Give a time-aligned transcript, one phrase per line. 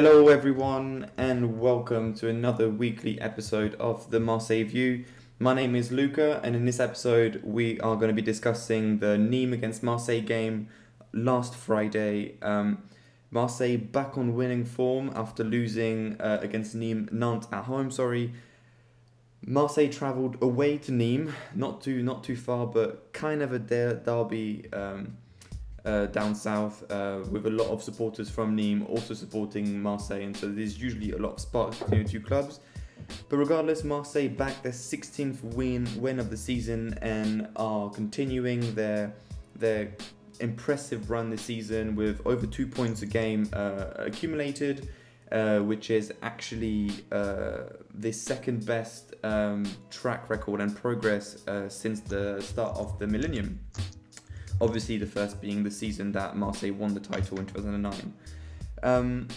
[0.00, 5.04] Hello, everyone, and welcome to another weekly episode of the Marseille View.
[5.40, 9.16] My name is Luca, and in this episode, we are going to be discussing the
[9.16, 10.68] Nîmes against Marseille game
[11.12, 12.36] last Friday.
[12.42, 12.84] Um,
[13.32, 17.90] Marseille back on winning form after losing uh, against Nîmes Nantes at home.
[17.90, 18.32] Sorry,
[19.44, 23.94] Marseille travelled away to Nîmes, not too not too far, but kind of a der-
[23.94, 24.72] derby.
[24.72, 25.16] Um,
[25.84, 30.36] uh, down south uh, with a lot of supporters from Nîmes also supporting Marseille, and
[30.36, 32.60] so there's usually a lot of sparks between the two clubs.
[33.28, 39.14] But regardless, Marseille back their 16th win win of the season and are continuing their
[39.56, 39.92] their
[40.40, 44.88] impressive run this season with over two points a game uh, accumulated,
[45.32, 47.60] uh, which is actually uh,
[47.94, 53.58] the second best um, track record and progress uh, since the start of the millennium.
[54.60, 58.12] Obviously, the first being the season that Marseille won the title in 2009.
[58.82, 59.28] Um,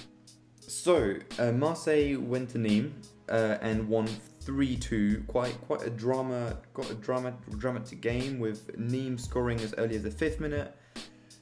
[0.60, 2.92] so, uh, Marseille went to Nîmes
[3.30, 4.08] uh, and won
[4.46, 5.28] 3-2.
[5.28, 10.04] Quite quite a drama, got a drama, dramatic game with Nîmes scoring as early as
[10.04, 10.76] the fifth minute,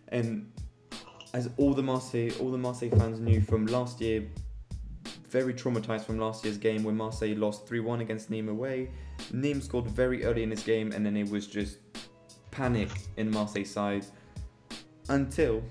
[0.09, 0.51] and
[1.33, 4.27] as all the Marseille all the Marseille fans knew from last year,
[5.29, 8.89] very traumatized from last year's game when Marseille lost 3-1 against Nîmes away.
[9.31, 11.77] Nîmes scored very early in this game, and then it was just
[12.51, 14.05] panic in Marseille side
[15.09, 15.63] until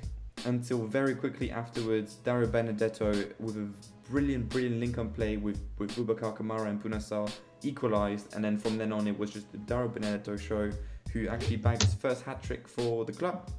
[0.47, 3.69] until very quickly afterwards Dario Benedetto with a
[4.09, 7.31] brilliant brilliant link on play with with Boubacar Kamara and Bouna Sarr
[7.63, 8.35] equalized.
[8.35, 10.71] And then from then on it was just the Dario Benedetto show
[11.13, 13.51] who actually bagged his first hat trick for the club.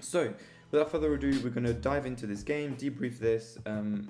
[0.00, 0.32] So
[0.70, 4.08] without further ado we're going to dive into this game debrief this um,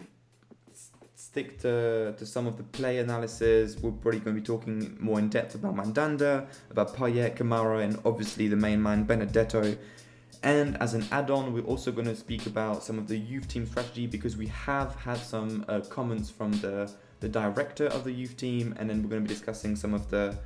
[1.16, 5.18] stick to, to some of the play analysis we're probably going to be talking more
[5.18, 9.76] in depth about Mandanda about Payet, Kamara, and obviously the main man Benedetto.
[10.42, 13.66] And as an add-on, we're also going to speak about some of the youth team
[13.66, 18.36] strategy because we have had some uh, comments from the the director of the youth
[18.36, 20.36] team, and then we're going to be discussing some of the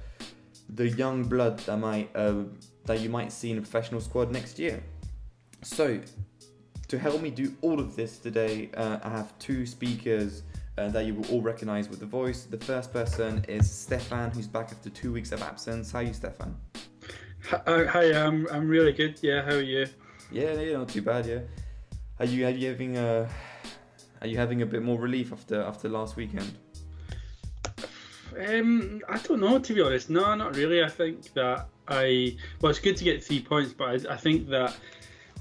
[0.76, 2.44] the young blood that might uh,
[2.84, 4.80] that you might see in a professional squad next year.
[5.62, 6.00] So,
[6.86, 10.44] to help me do all of this today, uh, I have two speakers
[10.80, 12.44] uh, that you will all recognize with the voice.
[12.44, 15.92] The first person is Stefan, who's back after two weeks of absence.
[15.92, 16.56] How are you, Stefan?
[17.50, 19.18] Hi, hi, I'm I'm really good.
[19.22, 19.86] Yeah, how are you?
[20.32, 21.26] Yeah, yeah, not too bad.
[21.26, 21.40] Yeah.
[22.18, 23.28] Are you are you having a
[24.20, 26.52] are you having a bit more relief after after last weekend?
[28.38, 30.08] Um, I don't know to be honest.
[30.08, 30.82] No, not really.
[30.82, 34.48] I think that I well, it's good to get three points, but I, I think
[34.48, 34.76] that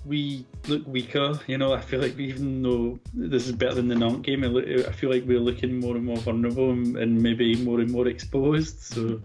[0.06, 1.40] we look weaker.
[1.48, 4.92] You know, I feel like even though this is better than the Nantes game, I,
[4.92, 8.82] feel like we're looking more and more vulnerable and, and maybe more and more exposed.
[8.82, 9.22] So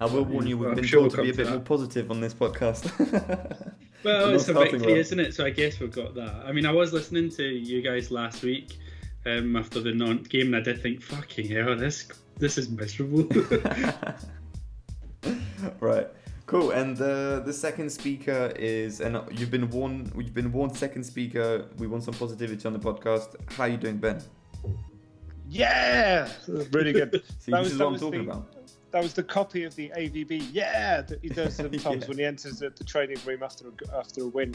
[0.00, 1.60] I will warn you, we've I'm been sure told to we'll be a bit more
[1.60, 3.72] positive on this podcast.
[4.06, 4.90] Well, it's a victory, well.
[4.90, 5.34] isn't it?
[5.34, 6.44] So I guess we've got that.
[6.46, 8.78] I mean, I was listening to you guys last week
[9.24, 12.06] um, after the Nantes game, and I did think, fucking hell, this
[12.38, 13.24] this is miserable.
[15.80, 16.06] right.
[16.46, 16.70] Cool.
[16.70, 20.12] And the the second speaker is, and you've been warned.
[20.16, 20.76] You've been warned.
[20.76, 21.66] Second speaker.
[21.78, 23.34] We want some positivity on the podcast.
[23.52, 24.22] How are you doing, Ben?
[25.48, 26.28] Yeah,
[26.72, 27.22] really good.
[27.38, 28.52] See, That this was- is what I'm talking the- about.
[28.92, 30.48] That was the copy of the AVB.
[30.52, 32.08] Yeah, that he does sometimes Yeah.
[32.08, 34.54] when he enters the, the training room after a, after a win.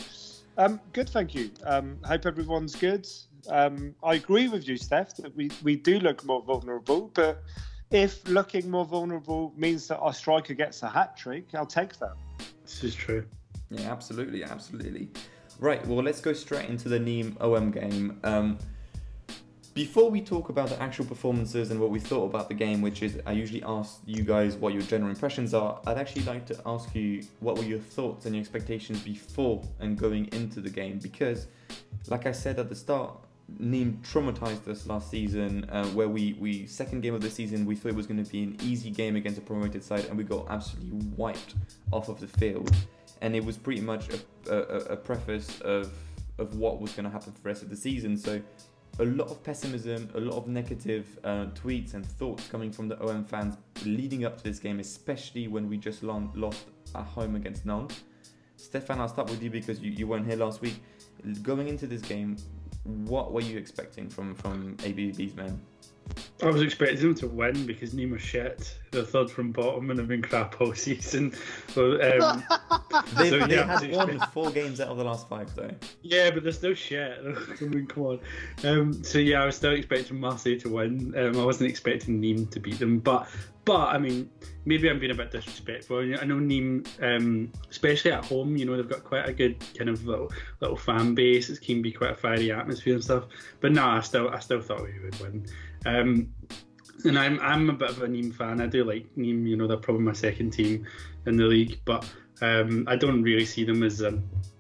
[0.58, 1.52] Um, good, thank you.
[1.66, 3.08] Um, hope everyone's good.
[3.50, 7.12] Um, I agree with you, Steph, that we, we do look more vulnerable.
[7.14, 7.44] But
[7.92, 12.14] if looking more vulnerable means that our striker gets a hat trick, I'll take that.
[12.64, 13.26] this is true.
[13.70, 15.10] Yeah, absolutely, absolutely.
[15.60, 18.20] Right, well, let's go straight into the Nîmes OM game.
[18.24, 18.58] Um,
[19.74, 23.04] before we talk about the actual performances and what we thought about the game, which
[23.04, 26.60] is I usually ask you guys what your general impressions are, I'd actually like to
[26.66, 31.00] ask you what were your thoughts and your expectations before and going into the game
[31.00, 31.48] because,
[32.08, 33.18] like I said at the start,
[33.60, 37.76] Nîmes traumatized us last season, uh, where we, we second game of the season we
[37.76, 40.24] thought it was going to be an easy game against a promoted side, and we
[40.24, 41.56] got absolutely wiped
[41.92, 42.74] off of the field.
[43.22, 44.10] And it was pretty much
[44.48, 45.92] a, a, a preface of
[46.38, 48.18] of what was going to happen for the rest of the season.
[48.18, 48.42] So
[49.00, 53.02] a lot of pessimism, a lot of negative uh, tweets and thoughts coming from the
[53.02, 56.66] OM fans leading up to this game, especially when we just lo- lost
[56.96, 58.04] at home against Nantes.
[58.58, 60.84] Stefan, I'll start with you because you, you weren't here last week.
[61.42, 62.38] Going into this game,
[62.84, 65.62] what were you expecting from, from AVB's men?
[66.44, 68.78] I was expecting them to win because Nîmes shit.
[68.92, 71.34] They're third from bottom and have been crap all season.
[71.70, 72.44] So, um,
[73.18, 75.72] They, So, they yeah, had won four games out of the last five, though.
[76.02, 77.18] yeah, but they're still shit.
[77.62, 78.20] I mean, come on.
[78.66, 81.14] Um, so yeah, I was still expecting Marseille to win.
[81.18, 83.30] Um, I wasn't expecting Nîmes to beat them, but
[83.64, 84.30] but I mean,
[84.66, 86.00] maybe I'm being a bit disrespectful.
[86.00, 89.90] I know Nîmes, um, especially at home, you know, they've got quite a good kind
[89.90, 91.50] of little little fan base.
[91.50, 93.26] It can be quite a fiery atmosphere and stuff.
[93.60, 95.46] But no, I still I still thought we would win.
[95.86, 96.34] Um,
[97.06, 98.62] and I'm I'm a bit of a Nîmes fan.
[98.62, 99.48] I do like Nîmes.
[99.48, 100.86] You know, they're probably my second team
[101.28, 102.10] in the league, but
[102.42, 104.20] um, I don't really see them as a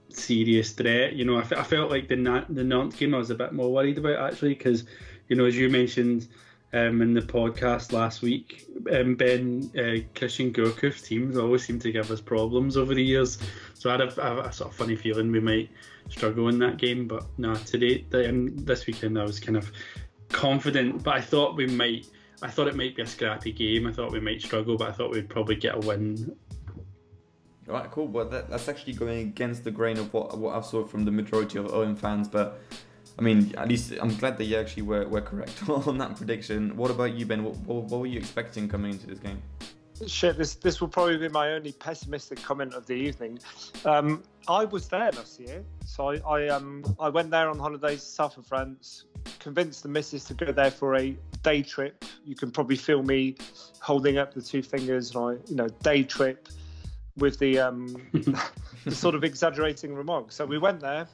[0.10, 1.14] serious threat.
[1.14, 3.72] You know, I, felt like the Na- the Nantes game I was a bit more
[3.72, 4.86] worried about actually because,
[5.28, 6.28] you know, as you mentioned
[6.74, 11.92] um, in the podcast last week, um, Ben uh, Christian Gourcuff's teams always seem to
[11.92, 13.38] give us problems over the years.
[13.74, 15.70] So I had a, I had a sort of funny feeling we might
[16.10, 17.08] struggle in that game.
[17.08, 19.72] But no, today um, this weekend I was kind of
[20.30, 22.08] confident, but I thought we might.
[22.44, 23.86] I thought it might be a scrappy game.
[23.86, 26.36] I thought we might struggle, but I thought we'd probably get a win.
[27.70, 28.08] All right, cool.
[28.08, 31.12] Well, that, that's actually going against the grain of what what I saw from the
[31.12, 32.28] majority of OM fans.
[32.28, 32.60] But
[33.22, 36.76] I mean, at least I'm glad that you actually were, were correct on that prediction.
[36.76, 37.44] What about you, Ben?
[37.44, 39.40] What, what, what were you expecting coming into this game?
[40.08, 43.38] Shit, this this will probably be my only pessimistic comment of the evening.
[43.86, 48.02] Um, I was there last year, so I, I um I went there on holidays
[48.02, 49.06] south of France.
[49.38, 52.04] Convinced the missus to go there for a day trip.
[52.26, 53.36] You can probably feel me
[53.80, 56.50] holding up the two fingers, and I you know day trip
[57.18, 57.88] with the um
[58.86, 60.32] the sort of exaggerating remark.
[60.32, 61.08] So we went there.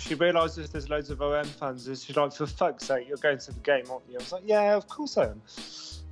[0.00, 1.86] She realises there's loads of OM fans.
[1.86, 4.16] and She's like, for fuck's sake, you're going to the game, aren't you?
[4.16, 5.42] I was like, yeah, of course I am.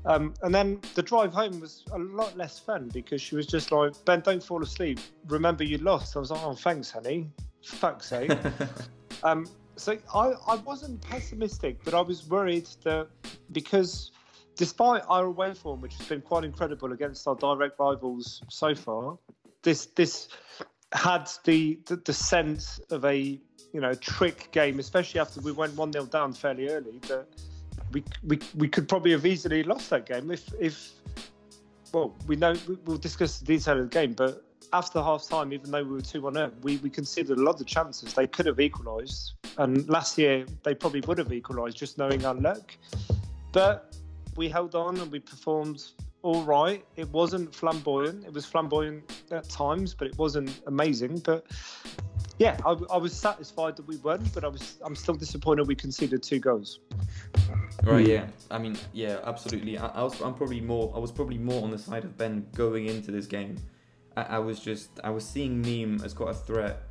[0.05, 3.73] Um, and then the drive home was a lot less fun because she was just
[3.73, 5.01] like, Ben, don't fall asleep.
[5.27, 6.17] Remember you lost.
[6.17, 7.31] I was like, oh, thanks, honey.
[7.63, 8.33] Fuck's sake.
[9.23, 9.47] um,
[9.77, 13.09] so I, I wasn't pessimistic, but I was worried that
[13.53, 14.13] because
[14.57, 19.19] despite our away form, which has been quite incredible against our direct rivals so far,
[19.63, 20.29] this this
[20.93, 23.41] had the the, the sense of a
[23.73, 26.99] you know trick game, especially after we went one 0 down fairly early.
[27.09, 27.27] That
[27.93, 30.93] we, we we could probably have easily lost that game if if
[31.93, 32.55] well we know
[32.85, 36.01] we'll discuss the detail of the game, but after half time, even though we were
[36.01, 38.15] 2 1 up, we, we considered a lot of chances.
[38.15, 39.33] They could have equalised.
[39.57, 42.77] And last year, they probably would have equalised, just knowing our luck.
[43.53, 43.97] But
[44.37, 45.83] we held on and we performed
[46.23, 46.85] all right.
[46.97, 48.25] It wasn't flamboyant.
[48.25, 51.21] It was flamboyant at times, but it wasn't amazing.
[51.21, 51.47] But
[52.39, 55.75] yeah, I, I was satisfied that we won, but I was I'm still disappointed we
[55.75, 56.81] conceded two goals.
[57.83, 58.07] Right.
[58.07, 58.27] Yeah.
[58.51, 59.79] I mean, yeah, absolutely.
[59.79, 60.21] I, I was.
[60.21, 60.93] I'm probably more.
[60.95, 63.57] I was probably more on the side of Ben going into this game.
[64.17, 64.91] I, I was just.
[65.03, 66.83] I was seeing Nîmes as quite a threat.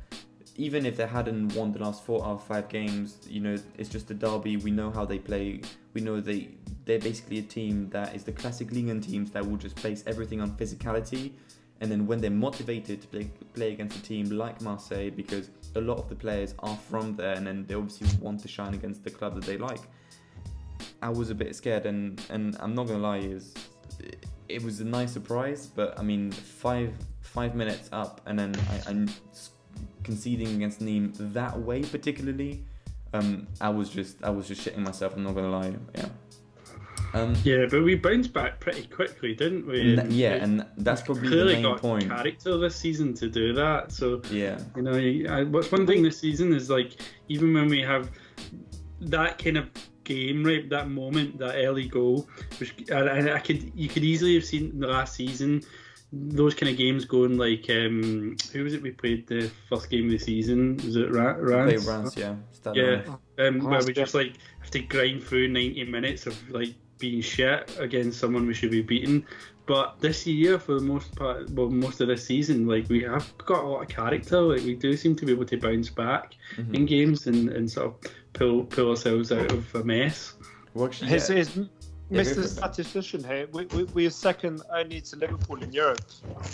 [0.56, 3.88] Even if they hadn't won the last four out of five games, you know, it's
[3.88, 4.56] just a derby.
[4.56, 5.60] We know how they play.
[5.94, 6.48] We know they
[6.84, 10.40] they're basically a team that is the classic 1 teams that will just place everything
[10.40, 11.32] on physicality.
[11.80, 15.80] And then when they're motivated to play, play against a team like Marseille, because a
[15.80, 19.04] lot of the players are from there, and then they obviously want to shine against
[19.04, 19.80] the club that they like.
[21.02, 23.54] I was a bit scared, and and I'm not gonna lie, is
[24.48, 28.90] it was a nice surprise, but I mean five five minutes up, and then I,
[28.90, 29.08] I'm
[30.02, 32.64] conceding against Nîmes that way particularly.
[33.12, 35.14] Um, I was just I was just shitting myself.
[35.14, 36.08] I'm not gonna lie, yeah.
[37.14, 39.80] Um, Yeah, but we bounced back pretty quickly, didn't we?
[39.80, 42.08] and And that- yeah, we and that's probably the main got point.
[42.08, 43.92] character this season to do that.
[43.92, 44.94] So Yeah, You know,
[45.32, 48.10] I, what's one thing this season is like even when we have
[49.00, 49.68] that kind of
[50.04, 54.34] game, right, that moment, that early goal, which and, and I could you could easily
[54.34, 55.62] have seen in the last season
[56.10, 60.06] those kind of games going like um who was it we played the first game
[60.06, 60.76] of the season?
[60.78, 61.86] Was it Ra- play Reims?
[61.86, 63.14] Reims, yeah, Stade Yeah,
[63.46, 67.76] um, where we just like have to grind through 90 minutes of like being shit
[67.78, 69.24] against someone we should be beating.
[69.66, 73.30] But this year, for the most part, well, most of this season, like we have
[73.38, 74.40] got a lot of character.
[74.40, 76.74] Like we do seem to be able to bounce back Mm-hmm.
[76.74, 80.34] in games and, and sort of pull pull ourselves out of a mess.
[80.74, 81.64] Well, actually, His, his, Yeah,
[82.22, 82.44] go for Mr.
[82.44, 82.48] it.
[82.48, 86.00] Statistician here, we, we, we are second only to Liverpool in Europe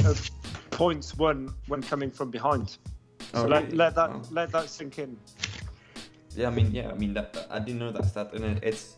[0.05, 0.29] of
[0.73, 2.71] points won when coming from behind.
[3.33, 3.77] So Oh, let, really?
[3.77, 4.23] let that Wow.
[4.33, 5.17] let that sink in.
[6.35, 8.97] Yeah, I mean, yeah, I mean that I didn't know that stat, and it, it's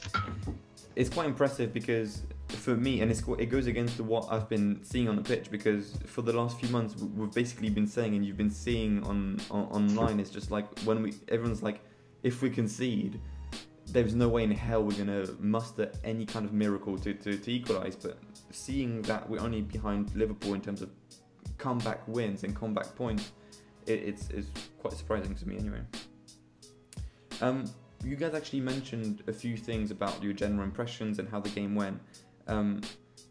[0.97, 5.17] it's quite impressive because for me, and it goes against what I've been seeing on
[5.17, 8.39] the pitch because for the last few months we- we've basically been saying, and you've
[8.39, 11.81] been seeing on, on online, it's just like when we everyone's like,
[12.23, 13.21] if we concede,
[13.89, 17.51] there's no way in hell we're gonna muster any kind of miracle to, to, to
[17.53, 17.95] equalise.
[17.95, 18.19] But
[18.51, 20.91] seeing that we're only behind Liverpool in terms of
[21.59, 23.33] comeback wins and comeback points,
[23.87, 24.49] it, it's, it's
[24.79, 25.81] quite surprising to me anyway.
[27.43, 27.67] Um,
[28.05, 31.75] you guys actually mentioned a few things about your general impressions and how the game
[31.75, 32.01] went.
[32.47, 32.81] Um,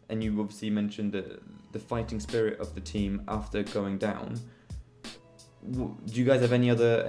[0.08, 1.38] and you obviously mentioned the,
[1.72, 4.38] the fighting spirit of the team after going down.
[5.72, 7.04] Do you guys have any other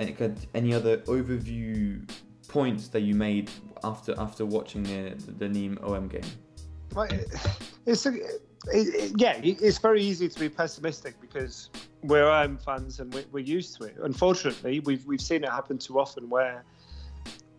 [0.55, 2.09] any other overview
[2.47, 3.51] points that you made
[3.83, 6.21] after after watching the the Nîmes OM game?
[6.95, 7.07] Well,
[7.85, 8.41] it's a, it,
[8.73, 11.69] it, yeah, it's very easy to be pessimistic because
[12.01, 13.97] we're OM fans and we're, we're used to it.
[14.01, 16.63] Unfortunately, we've we've seen it happen too often where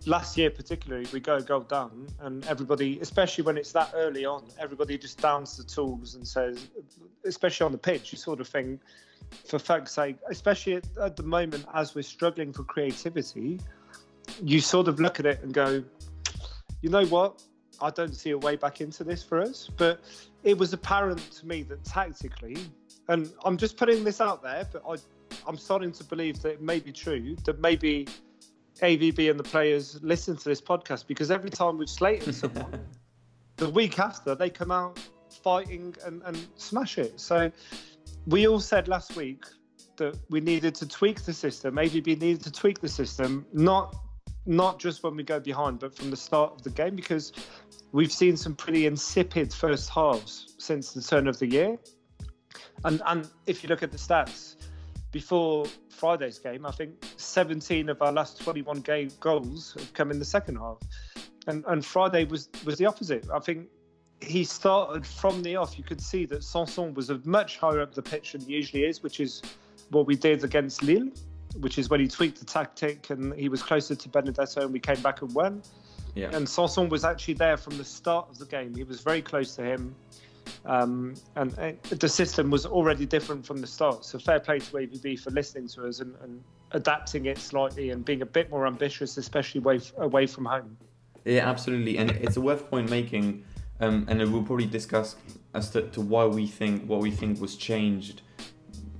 [0.08, 4.42] last year particularly we go go down and everybody especially when it's that early on
[4.58, 6.68] everybody just downs the tools and says
[7.24, 8.80] especially on the pitch you sort of thing
[9.44, 13.60] for fuck's sake especially at, at the moment as we're struggling for creativity
[14.42, 15.84] you sort of look at it and go
[16.80, 17.42] you know what?
[17.80, 19.68] I don't see a way back into this for us.
[19.76, 20.00] But
[20.42, 22.56] it was apparent to me that tactically
[23.08, 24.94] and i'm just putting this out there but i
[25.46, 28.06] i'm starting to believe that it may be true that maybe
[28.80, 32.80] AVB and the players listen to this podcast because every time we've slated someone,
[33.56, 34.98] the week after they come out
[35.42, 37.18] fighting and, and smash it.
[37.20, 37.50] So
[38.26, 39.44] we all said last week
[39.96, 41.74] that we needed to tweak the system.
[41.76, 43.94] AVB needed to tweak the system, not
[44.46, 47.32] not just when we go behind, but from the start of the game because
[47.92, 51.76] we've seen some pretty insipid first halves since the turn of the year.
[52.84, 54.56] And and if you look at the stats,
[55.10, 60.18] before Friday's game, I think 17 of our last 21 game goals have come in
[60.18, 60.78] the second half,
[61.46, 63.26] and and Friday was was the opposite.
[63.32, 63.68] I think
[64.20, 65.78] he started from the off.
[65.78, 68.84] You could see that Sanson was a much higher up the pitch than he usually
[68.84, 69.42] is, which is
[69.90, 71.10] what we did against Lille,
[71.60, 74.80] which is when he tweaked the tactic and he was closer to Benedetto, and we
[74.80, 75.62] came back and won.
[76.14, 76.30] Yeah.
[76.32, 78.74] And Sanson was actually there from the start of the game.
[78.74, 79.94] He was very close to him.
[80.64, 84.04] Um, and uh, the system was already different from the start.
[84.04, 88.04] So fair play to AVB for listening to us and, and adapting it slightly and
[88.04, 90.76] being a bit more ambitious, especially away, away from home.
[91.24, 93.44] Yeah, absolutely, and it's a worth point making,
[93.80, 95.16] um, and we'll probably discuss
[95.54, 98.22] as to, to, why we think what we think was changed,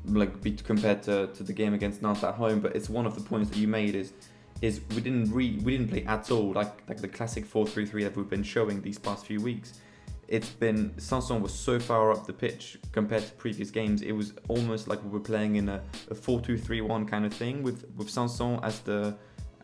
[0.05, 2.61] like be, compared to, to the game against Nantes at home.
[2.61, 4.12] But it's one of the points that you made is
[4.61, 7.87] is we didn't re, we didn't play at all like like the classic four three
[7.87, 9.75] three that we've been showing these past few weeks
[10.28, 14.02] it's been Sanson was so far up the pitch compared to previous games.
[14.02, 17.85] It was almost like we were playing in a, a 4-2-3-1 kind of thing with
[17.97, 19.16] with Sanson as the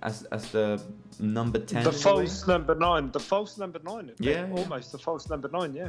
[0.03, 0.83] as as the
[1.21, 1.85] number ten.
[1.85, 3.11] The false number nine.
[3.11, 4.13] The false number nine.
[4.19, 5.75] Yeah, almost the false number nine.
[5.75, 5.89] Yeah.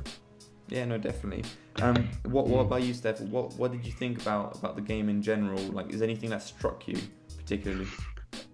[0.68, 1.44] Yeah, no, definitely.
[1.82, 3.22] Um, what what about you, Steph?
[3.22, 5.62] What what did you think about about the game in general?
[5.62, 6.98] Like, is anything that struck you
[7.38, 7.88] particularly?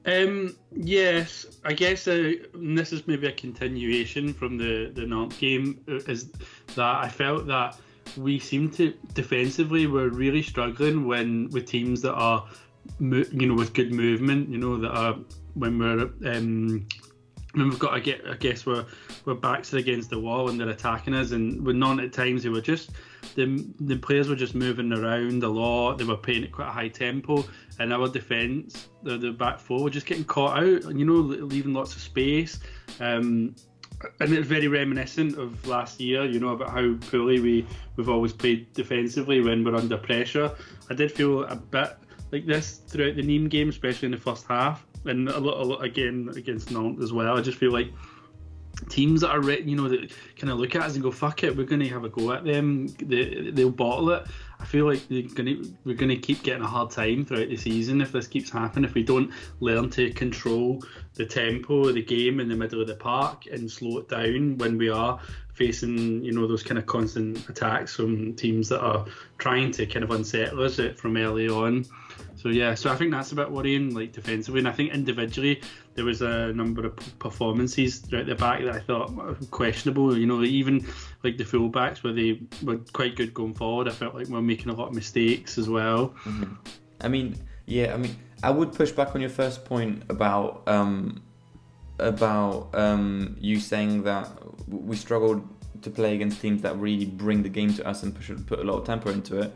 [0.06, 5.84] Um, yes, I guess uh, this is maybe a continuation from the the Nantes game.
[5.88, 6.32] Uh, is
[6.76, 7.78] that I felt that
[8.18, 12.48] we seem to defensively we're really struggling when with teams that are
[13.00, 14.50] you know with good movement.
[14.50, 15.18] You know that are
[15.54, 16.88] when we're um,
[17.54, 18.86] when we've got I get I guess we're
[19.26, 22.50] we're backs against the wall and they're attacking us, and with Nantes at times they
[22.50, 22.92] were just
[23.36, 25.98] the the players were just moving around a lot.
[25.98, 27.46] They were playing at quite a high tempo,
[27.82, 31.74] and our defence, the, the back four, just getting caught out, and you know, leaving
[31.74, 32.60] lots of space.
[33.00, 33.56] Um,
[34.20, 38.34] and it's very reminiscent of last year, you know, about how poorly we we've always
[38.34, 40.52] played defensively when we're under pressure.
[40.90, 41.96] I did feel a bit
[42.32, 45.64] like this throughout the Nîmes game, especially in the first half, and a lot, a
[45.64, 47.38] lot again against Nantes as well.
[47.38, 47.92] I just feel like
[48.90, 51.56] teams that are you know that kind of look at us and go fuck it
[51.56, 54.26] we're going to have a go at them they, they'll bottle it
[54.62, 58.02] i feel like gonna, we're going to keep getting a hard time throughout the season
[58.02, 60.82] if this keeps happening if we don't learn to control
[61.16, 64.58] the tempo of the game in the middle of the park and slow it down
[64.58, 65.20] when we are
[65.54, 69.06] facing you know those kind of constant attacks from teams that are
[69.38, 71.86] trying to kind of unsettle us uh, from early on
[72.42, 75.62] so yeah, so I think that's a bit worrying, like defensively, and I think individually
[75.94, 80.18] there was a number of performances throughout the back that I thought were questionable.
[80.18, 80.88] You know, even
[81.24, 83.88] like the fullbacks where they were quite good going forward.
[83.88, 86.16] I felt like we are making a lot of mistakes as well.
[86.24, 86.54] Mm-hmm.
[87.02, 91.22] I mean, yeah, I mean, I would push back on your first point about um,
[92.00, 94.32] about um, you saying that
[94.68, 95.48] we struggled
[95.84, 98.64] to play against teams that really bring the game to us and push, put a
[98.64, 99.54] lot of tempo into it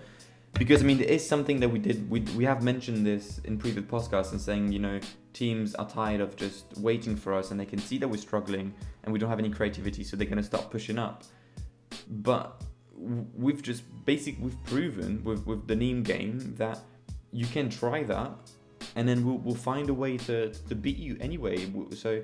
[0.57, 3.57] because I mean it is something that we did we, we have mentioned this in
[3.57, 4.99] previous podcasts and saying you know
[5.35, 8.73] teams are tired of just waiting for us and they can see that we're struggling
[9.03, 11.23] and we don't have any creativity so they're going to start pushing up.
[12.09, 12.61] But
[12.97, 16.79] we've just basically we've proven with, with the Nîmes game that
[17.33, 18.31] you can try that
[18.95, 21.69] and then we'll, we'll find a way to, to beat you anyway.
[21.93, 22.23] So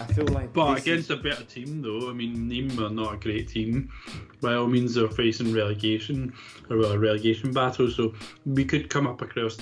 [0.00, 0.52] I feel like.
[0.52, 3.90] But against is- a better team, though, I mean, Nîmes are not a great team.
[4.40, 6.32] By all means, they're facing relegation
[6.70, 8.14] or well, a relegation battle, so
[8.46, 9.56] we could come up across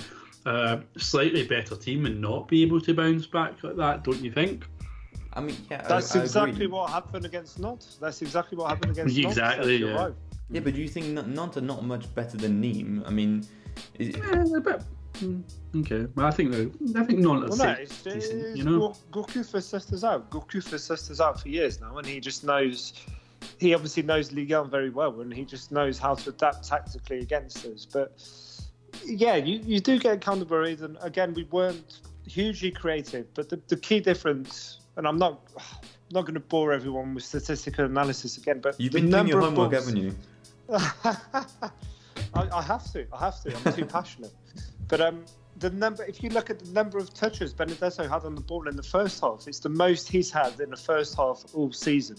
[0.45, 4.31] a slightly better team and not be able to bounce back like that, don't you
[4.31, 4.65] think?
[5.33, 6.67] I mean, yeah, That's I, I exactly agree.
[6.67, 7.97] what happened against Nantes.
[7.99, 9.31] That's exactly what happened against Nantes.
[9.37, 9.93] Exactly, yeah.
[9.93, 10.13] right.
[10.49, 13.07] Yeah, but do you think N- Nantes are not much better than Nîmes?
[13.07, 13.43] I mean,
[13.97, 14.81] is, Yeah, a bit.
[15.15, 15.43] Mm,
[15.75, 16.69] Okay, well, I think they're,
[17.01, 18.93] I think not Well, no, it's, decent, it's you know.
[19.11, 20.29] Gour- Gourcuff sisters out.
[20.29, 22.93] Gourcuff has sussed us out for years now, and he just knows.
[23.59, 27.19] He obviously knows Ligue 1 very well, and he just knows how to adapt tactically
[27.19, 27.85] against us.
[27.91, 28.17] But
[29.05, 33.33] yeah, you, you do get kind of worried, and again, we weren't hugely creative.
[33.33, 35.41] But the, the key difference, and I'm not
[36.11, 39.39] not going to bore everyone with statistical analysis again, but you've been doing number your
[39.39, 40.15] of homework, balls- haven't you?
[42.35, 43.05] I, I have to.
[43.13, 43.55] I have to.
[43.55, 44.33] I'm too passionate.
[44.87, 45.25] But um,
[45.57, 48.67] the number, if you look at the number of touches Benedetto had on the ball
[48.67, 52.17] in the first half, it's the most he's had in the first half all season.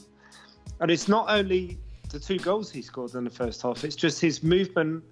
[0.80, 1.78] And it's not only
[2.10, 5.04] the two goals he scored in the first half; it's just his movement.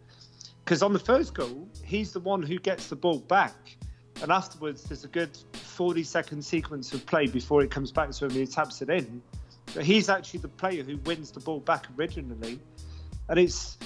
[0.65, 3.77] Because on the first goal, he's the one who gets the ball back,
[4.23, 8.31] and afterwards there's a good 40-second sequence of play before it comes back to him.
[8.31, 9.21] And he taps it in.
[9.75, 12.61] But he's actually the player who wins the ball back originally,
[13.29, 13.79] and it's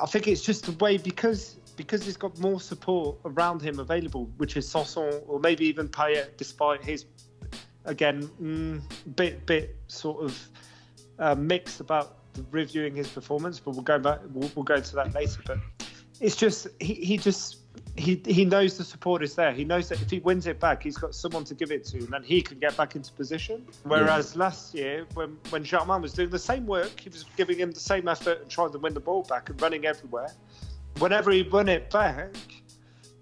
[0.00, 4.30] I think it's just the way because because he's got more support around him available,
[4.38, 7.06] which is Sanson or maybe even Payet, despite his
[7.84, 8.80] again mm,
[9.14, 10.48] bit bit sort of
[11.18, 12.16] uh, mixed about
[12.50, 13.60] reviewing his performance.
[13.60, 14.20] But we'll go back.
[14.32, 15.40] We'll, we'll go to that later.
[15.46, 15.58] But
[16.20, 17.58] it's just he, he just
[17.96, 19.52] he he knows the support is there.
[19.52, 21.98] He knows that if he wins it back, he's got someone to give it to,
[21.98, 23.66] and then he can get back into position.
[23.84, 27.70] Whereas last year, when when Germain was doing the same work, he was giving him
[27.70, 30.32] the same effort and trying to win the ball back and running everywhere.
[30.98, 32.34] Whenever he won it back,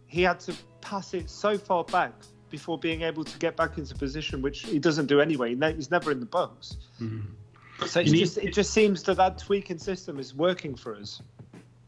[0.06, 2.12] he had to pass it so far back
[2.50, 5.56] before being able to get back into position, which he doesn't do anyway.
[5.74, 6.76] He's never in the box.
[7.86, 11.20] So it's need- just, it just seems that that tweaking system is working for us.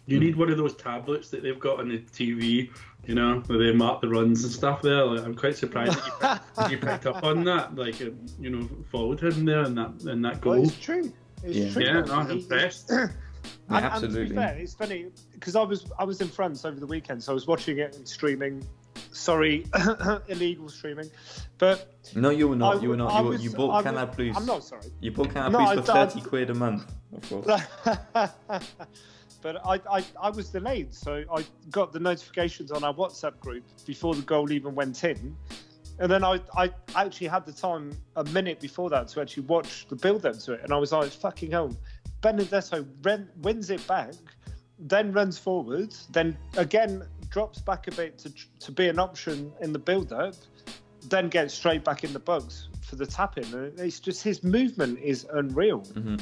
[0.09, 2.71] You need one of those tablets that they've got on the TV,
[3.07, 5.05] you know, where they mark the runs and stuff there.
[5.05, 6.13] Like, I'm quite surprised that you,
[6.63, 7.75] picked, you picked up on that.
[7.75, 10.65] Like, uh, you know, followed him there and that in that Well, goal.
[10.69, 11.13] it's true.
[11.43, 11.73] It's Yeah.
[11.73, 11.83] true.
[11.85, 12.47] Yeah, no, I'm He-
[13.69, 16.79] and, and to be fair, it's funny because I was I was in France over
[16.79, 18.65] the weekend, so I was watching it and streaming.
[19.13, 19.67] Sorry,
[20.29, 21.11] illegal streaming,
[21.59, 22.77] but No, you were not.
[22.77, 23.13] I you were not.
[23.13, 24.37] I You, was- you bought I Canal Plus.
[24.37, 24.83] I'm not sorry.
[25.01, 27.63] You bought Canal No, Plus for thirty quid a month, of course.
[29.43, 33.65] but I, I, I was delayed, so I got the notifications on our WhatsApp group
[33.87, 35.37] before the goal even went in.
[35.99, 39.87] And then I, I actually had the time a minute before that to actually watch
[39.89, 40.61] the build up to it.
[40.63, 41.75] And I was like, fucking hell.
[42.21, 44.15] Benedetto ren- wins it back,
[44.79, 49.73] then runs forward, then again drops back a bit to, to be an option in
[49.73, 50.35] the build up,
[51.09, 53.73] then gets straight back in the box for the tap in.
[53.79, 55.81] It's just his movement is unreal.
[55.81, 56.17] Mm-hmm.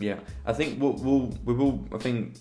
[0.00, 2.36] Yeah, I think we'll, we'll we will I think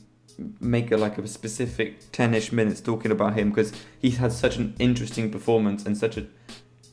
[0.60, 4.74] make a, like a specific ten-ish minutes talking about him because he's had such an
[4.80, 6.26] interesting performance and such a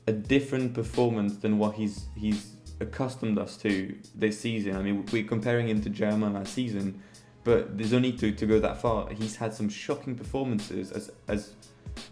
[0.09, 4.77] a different performance than what he's he's accustomed us to this season.
[4.77, 7.03] I mean, we're comparing him to Germain last season,
[7.45, 9.11] but there's no need to, to go that far.
[9.11, 11.55] He's had some shocking performances as as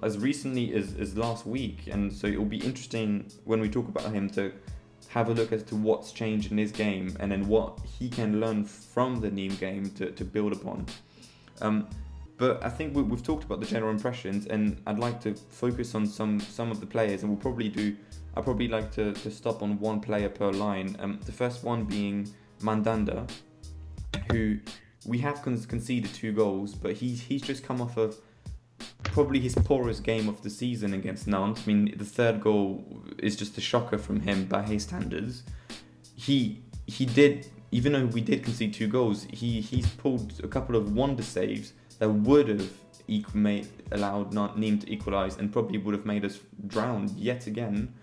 [0.02, 3.88] as recently as, as last week, and so it will be interesting when we talk
[3.88, 4.52] about him to
[5.08, 8.40] have a look as to what's changed in his game and then what he can
[8.40, 10.84] learn from the Nîmes game to, to build upon.
[11.60, 11.88] Um,
[12.38, 15.94] but I think we, we've talked about the general impressions, and I'd like to focus
[15.94, 17.96] on some some of the players, and we'll probably do.
[18.36, 20.96] I'd probably like to, to stop on one player per line.
[20.98, 22.28] Um, the first one being
[22.60, 23.28] Mandanda,
[24.30, 24.58] who
[25.06, 28.16] we have con- conceded two goals, but he's he's just come off of
[29.02, 31.62] probably his poorest game of the season against Nantes.
[31.64, 35.42] I mean, the third goal is just a shocker from him by his standards.
[36.14, 40.76] He he did even though we did concede two goals, he he's pulled a couple
[40.76, 42.70] of wonder saves that would have
[43.08, 47.46] equal made, allowed not Nîmes to equalise and probably would have made us drown yet
[47.46, 47.94] again.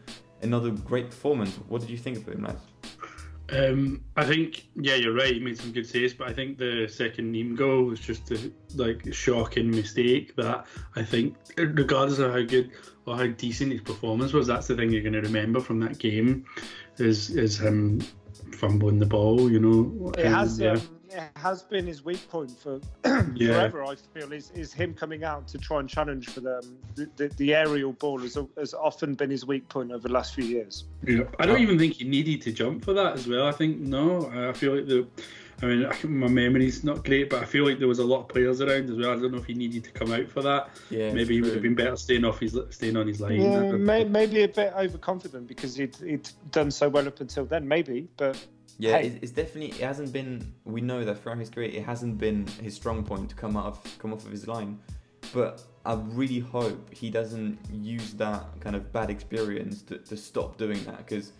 [0.43, 1.55] Another great performance.
[1.67, 2.61] What did you think of him, lads?
[3.49, 5.33] Um, I think, yeah, you're right.
[5.33, 8.51] He made some good saves, but I think the second Nîmes goal was just a
[8.75, 10.35] like shocking mistake.
[10.35, 12.71] That I think, regardless of how good
[13.05, 15.99] or how decent his performance was, that's the thing you're going to remember from that
[15.99, 16.45] game,
[16.97, 18.01] is is him
[18.53, 19.51] fumbling the ball.
[19.51, 20.71] You know, It has yeah.
[20.71, 21.02] um, it
[21.35, 22.79] has been his weak point for
[23.35, 23.53] Yeah.
[23.53, 23.83] forever.
[23.83, 26.77] I feel is, is him coming out to try and challenge for them.
[26.95, 30.35] The, the, the aerial ball has, has often been his weak point over the last
[30.35, 30.85] few years.
[31.05, 31.23] Yeah.
[31.39, 33.47] I don't even think he needed to jump for that as well.
[33.47, 34.29] I think no.
[34.49, 35.07] I feel like the.
[35.61, 38.27] I mean, my memory's not great, but I feel like there was a lot of
[38.27, 39.11] players around as well.
[39.11, 40.69] I don't know if he needed to come out for that.
[40.89, 43.39] Yeah, Maybe he would have been better staying off his staying on his line.
[43.39, 47.65] Yeah, may, maybe a bit overconfident because he'd, he'd done so well up until then.
[47.65, 48.35] Maybe, but
[48.79, 49.19] Yeah, Hey.
[49.21, 50.53] it's, definitely it hasn't been.
[50.65, 53.65] We know that throughout his career, it hasn't been his strong point to come out
[53.65, 54.79] of come off of his line.
[55.33, 60.57] But I really hope he doesn't use that kind of bad experience to, to stop
[60.57, 60.97] doing that.
[60.97, 61.31] Because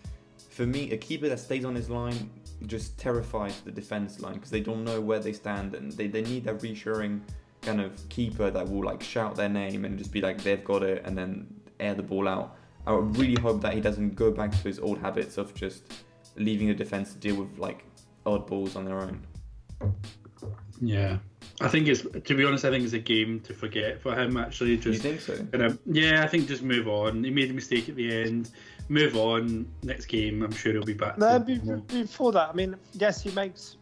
[0.50, 2.30] for me, a keeper that stays on his line
[2.66, 6.22] just terrifies the defense line because they don't know where they stand and they, they
[6.22, 7.22] need that reassuring
[7.62, 10.82] kind of keeper that will like shout their name and just be like they've got
[10.82, 11.46] it and then
[11.80, 12.56] air the ball out.
[12.86, 15.92] I really hope that he doesn't go back to his old habits of just
[16.36, 17.84] leaving the defense to deal with like
[18.26, 19.20] odd balls on their own.
[20.80, 21.18] Yeah,
[21.60, 22.64] I think it's to be honest.
[22.64, 24.36] I think it's a game to forget for him.
[24.36, 25.36] Actually, Do you just think so?
[25.36, 26.22] kind of yeah.
[26.22, 27.22] I think just move on.
[27.22, 28.50] He made a mistake at the end.
[28.88, 29.66] Move on.
[29.82, 31.16] Next game, I'm sure he'll be back.
[31.16, 33.76] No, be- before that, I mean, yes, he makes.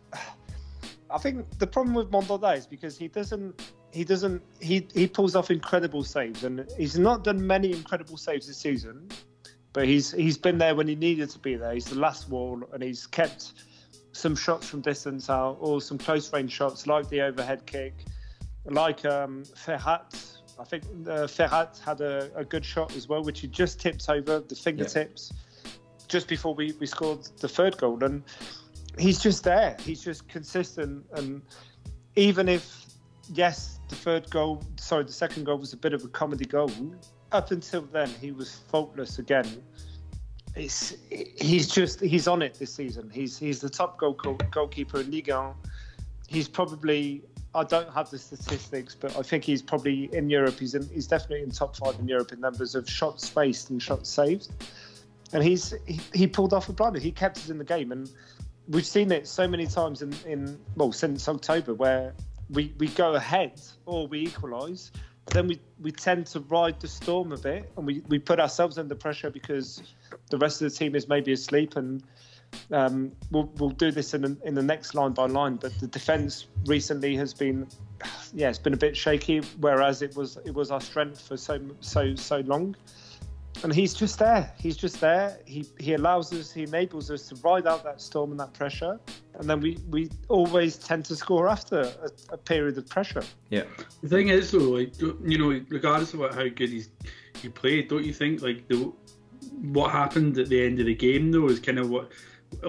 [1.11, 3.61] I think the problem with Mandanda is because he doesn't,
[3.93, 8.47] he doesn't, he he pulls off incredible saves, and he's not done many incredible saves
[8.47, 9.09] this season,
[9.73, 11.73] but he's he's been there when he needed to be there.
[11.73, 13.53] He's the last wall, and he's kept
[14.13, 17.95] some shots from distance out, or some close range shots like the overhead kick,
[18.67, 20.39] like um, Ferhat.
[20.59, 24.09] I think uh, Ferhat had a, a good shot as well, which he just tipped
[24.09, 25.33] over the fingertips
[26.09, 28.05] just before we, we scored the third goal.
[28.05, 28.23] And
[28.99, 29.77] he's just there.
[29.81, 31.07] He's just consistent.
[31.15, 31.41] And
[32.17, 32.85] even if,
[33.33, 36.71] yes, the third goal, sorry, the second goal was a bit of a comedy goal,
[37.33, 39.62] up until then, he was faultless again.
[40.55, 43.11] It's, he's just he's on it this season.
[43.12, 45.55] He's he's the top goal, goal goalkeeper in Ligue 1.
[46.29, 47.23] He's probably
[47.55, 50.59] I don't have the statistics, but I think he's probably in Europe.
[50.59, 53.83] He's in, he's definitely in top five in Europe in numbers of shots faced and
[53.83, 54.49] shots saved.
[55.33, 57.01] And he's he, he pulled off a blunder.
[57.01, 58.11] He kept us in the game, and
[58.68, 62.14] we've seen it so many times in, in well since October where
[62.51, 64.92] we, we go ahead or we equalise.
[65.27, 68.77] Then we, we tend to ride the storm a bit, and we, we put ourselves
[68.79, 69.83] under pressure because
[70.31, 72.03] the rest of the team is maybe asleep and
[72.71, 75.87] um, we'll, we'll do this in, the- in the next line by line, but the
[75.87, 77.67] defence recently has been,
[78.35, 79.39] yeah, it's been a bit shaky.
[79.61, 82.77] Whereas it was it was our strength for so so so long,
[83.62, 84.53] and he's just there.
[84.59, 85.38] He's just there.
[85.44, 88.98] He he allows us, he enables us to ride out that storm and that pressure,
[89.35, 93.25] and then we we always tend to score after a, a period of pressure.
[93.51, 93.64] Yeah.
[94.03, 96.90] The thing is, though, like you know, regardless of what, how good he's
[97.40, 98.92] he played, don't you think like the
[99.61, 102.12] what happened at the end of the game though is kind of what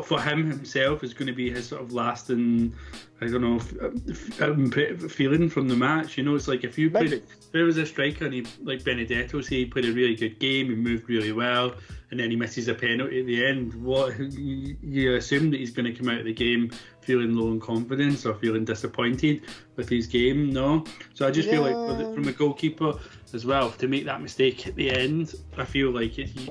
[0.03, 2.73] for him himself is going to be his sort of lasting,
[3.21, 6.17] I don't know, f- um, feeling from the match.
[6.17, 7.23] You know, it's like if you played, Maybe.
[7.23, 10.39] if there was a striker and he like Benedetto, say he played a really good
[10.39, 11.73] game, he moved really well,
[12.11, 13.73] and then he misses a penalty at the end.
[13.75, 17.51] What you, you assume that he's going to come out of the game feeling low
[17.51, 19.41] in confidence or feeling disappointed
[19.75, 20.51] with his game?
[20.53, 20.85] No.
[21.13, 22.13] So I just feel like Yeah.
[22.13, 22.93] from a goalkeeper
[23.33, 26.29] as well to make that mistake at the end, I feel like it.
[26.29, 26.49] He,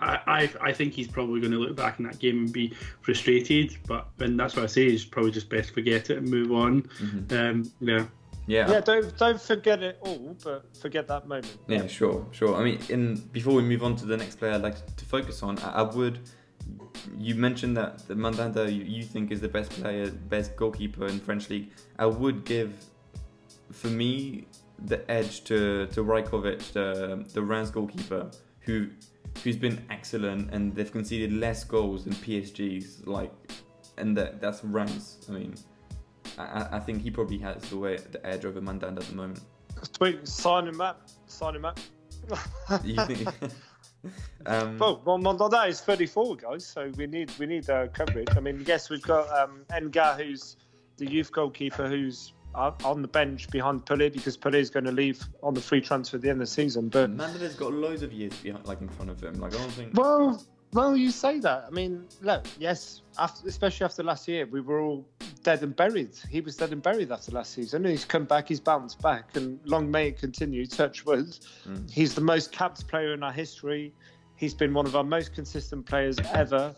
[0.00, 2.74] I, I, I think he's probably going to look back in that game and be
[3.00, 4.86] frustrated, but and that's what I say.
[4.86, 6.88] It's probably just best forget it and move on.
[7.30, 8.04] Um, yeah,
[8.46, 8.70] Yeah.
[8.70, 11.56] Yeah, don't don't forget it all, but forget that moment.
[11.68, 12.56] Yeah, sure, sure.
[12.56, 15.42] I mean, in before we move on to the next player, I'd like to focus
[15.42, 15.58] on.
[15.58, 16.20] I, I would.
[17.16, 21.20] You mentioned that the Mandanda you, you think is the best player, best goalkeeper in
[21.20, 21.70] French league.
[21.98, 22.72] I would give,
[23.72, 24.46] for me,
[24.84, 28.88] the edge to to Rajkovic, the the Reims goalkeeper, who
[29.44, 33.06] who's been excellent, and they've conceded less goals than PSG's.
[33.06, 33.32] Like,
[33.96, 35.18] and that that's ranks.
[35.28, 35.54] I mean,
[36.38, 39.40] I, I- think he probably has the way the edge over Mandanda at the moment.
[39.96, 41.08] Sweet, sign him up.
[41.26, 41.78] Sign him up.
[42.84, 43.28] You think?
[44.46, 46.66] um, Well, well, Mandanda is 34, guys.
[46.66, 48.28] So we need we need uh, coverage.
[48.36, 50.56] I mean, yes, we've got um, Engar, who's
[50.96, 55.22] the youth goalkeeper, who's on the bench behind Pelé because Pelé is going to leave
[55.42, 56.88] on the free transfer at the end of the season.
[56.88, 59.34] But Mandanda's got loads of years behind, like in front of him.
[59.34, 59.94] Like I don't think.
[59.94, 61.64] well, well, you say that.
[61.66, 65.06] I mean, look, yes, after, especially after last year, we were all
[65.42, 66.10] dead and buried.
[66.28, 67.84] He was dead and buried after last season.
[67.84, 68.48] And he's come back.
[68.48, 70.66] He's bounced back, and long may it continue.
[70.66, 71.38] Touch wood.
[71.66, 71.90] Mm.
[71.90, 73.94] He's the most capped player in our history.
[74.36, 76.74] He's been one of our most consistent players ever.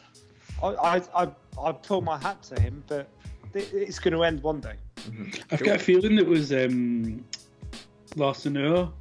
[0.62, 1.28] I, I, I,
[1.60, 3.08] I pull my hat to him, but
[3.54, 4.74] it's going to end one day.
[5.50, 7.24] I've got a feeling it was um,
[8.16, 8.92] Larsonneur,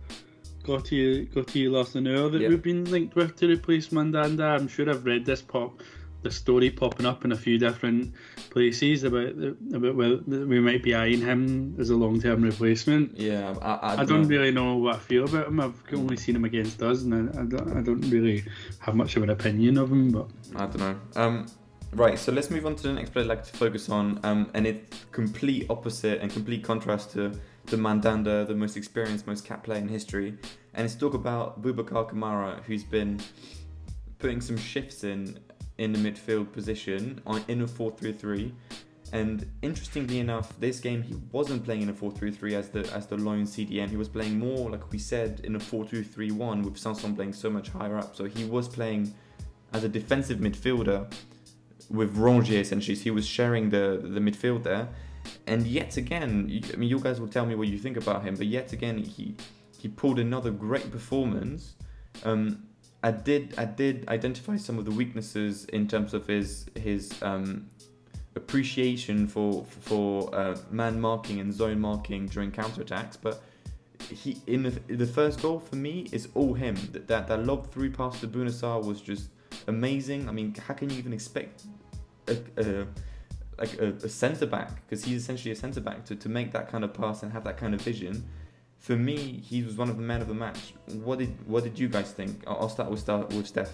[0.64, 2.50] Gautier, Gautier Larsonneur that Yeah.
[2.50, 4.56] we've been linked with to replace Mandanda.
[4.56, 5.82] I'm sure I've read this pop
[6.22, 8.14] the story popping up in a few different
[8.50, 13.18] places about the, about whether we might be eyeing him as a long term replacement.
[13.18, 14.28] Yeah, I, I, I don't know.
[14.28, 15.60] really know what I feel about him.
[15.62, 18.44] I've only seen him against us, and I, I, don't, I don't really
[18.80, 20.12] have much of an opinion of him.
[20.12, 21.00] But I don't know.
[21.16, 21.48] Um,
[21.94, 24.50] right, so let's move on to the next player I'd like to focus on, um,
[24.54, 27.32] and it's complete opposite and complete contrast to
[27.66, 30.38] the Mandanda, the most experienced, most cap player in history,
[30.74, 33.20] and it's talk about Boubacar Kamara, who's been
[34.20, 35.40] putting some shifts in
[35.78, 38.52] in the midfield position on in a 4-3-3.
[39.14, 43.18] And interestingly enough, this game he wasn't playing in a 4-3-3 as the as the
[43.18, 43.90] lone CDM.
[43.90, 47.70] He was playing more, like we said, in a 4-2-3-1 with Sanson playing so much
[47.70, 48.16] higher up.
[48.16, 49.14] So he was playing
[49.74, 51.12] as a defensive midfielder
[51.90, 52.98] with Rongier essentially.
[52.98, 54.90] He was sharing the the midfield there.
[55.48, 58.36] And yet again, I mean, you guys will tell me what you think about him.
[58.36, 59.36] But yet again, he
[59.78, 61.76] he pulled another great performance.
[62.24, 62.64] Um,
[63.04, 67.68] I did I did identify some of the weaknesses in terms of his his um,
[68.36, 73.42] appreciation for for uh, man marking and zone marking during counterattacks, but
[74.10, 76.76] he in the, the first goal for me is all him.
[76.92, 79.30] That that, that lob through pass to Bouna Sarr was just
[79.68, 80.28] amazing.
[80.28, 81.64] I mean, how can you even expect
[82.28, 82.88] a, a
[83.58, 86.70] like a, a centre back because he's essentially a centre back to, to make that
[86.70, 88.26] kind of pass and have that kind of vision.
[88.78, 90.74] For me, he was one of the men of the match.
[91.04, 92.44] What did what did you guys think?
[92.48, 93.72] I'll start with start with Steph.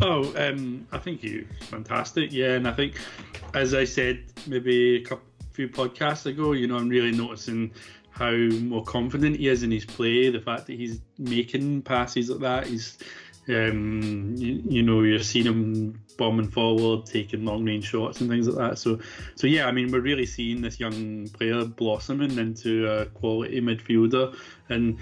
[0.00, 2.32] Oh, um, I think he's fantastic.
[2.32, 2.96] Yeah, and I think,
[3.54, 7.72] as I said, maybe a couple, few podcasts ago, you know, I'm really noticing
[8.10, 10.30] how more confident he is in his play.
[10.30, 12.98] The fact that he's making passes like that, he's,
[13.48, 18.48] um, you, you know, you're seeing him bombing forward, taking long range shots and things
[18.48, 18.78] like that.
[18.78, 18.98] So,
[19.34, 24.36] so yeah, I mean, we're really seeing this young player blossoming into a quality midfielder.
[24.68, 24.98] And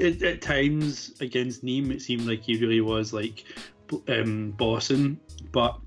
[0.00, 3.44] at, at times against Nîmes, it seemed like he really was like
[4.08, 5.18] um, bossing,
[5.52, 5.78] but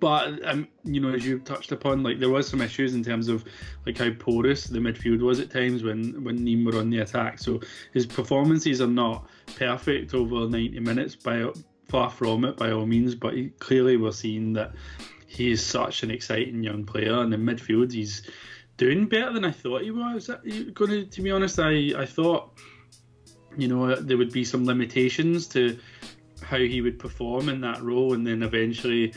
[0.00, 3.28] but um, you know, as you touched upon, like there was some issues in terms
[3.28, 3.44] of
[3.86, 7.38] like how porous the midfield was at times when when Nîmes were on the attack.
[7.38, 7.60] So
[7.92, 11.50] his performances are not perfect over 90 minutes by
[11.94, 14.72] far from it by all means, but he, clearly we're seeing that
[15.28, 18.28] he is such an exciting young player, and in midfield he's
[18.76, 20.26] doing better than I thought he was.
[20.26, 22.58] Going to, to be honest, I I thought
[23.56, 25.78] you know there would be some limitations to
[26.42, 29.14] how he would perform in that role, and then eventually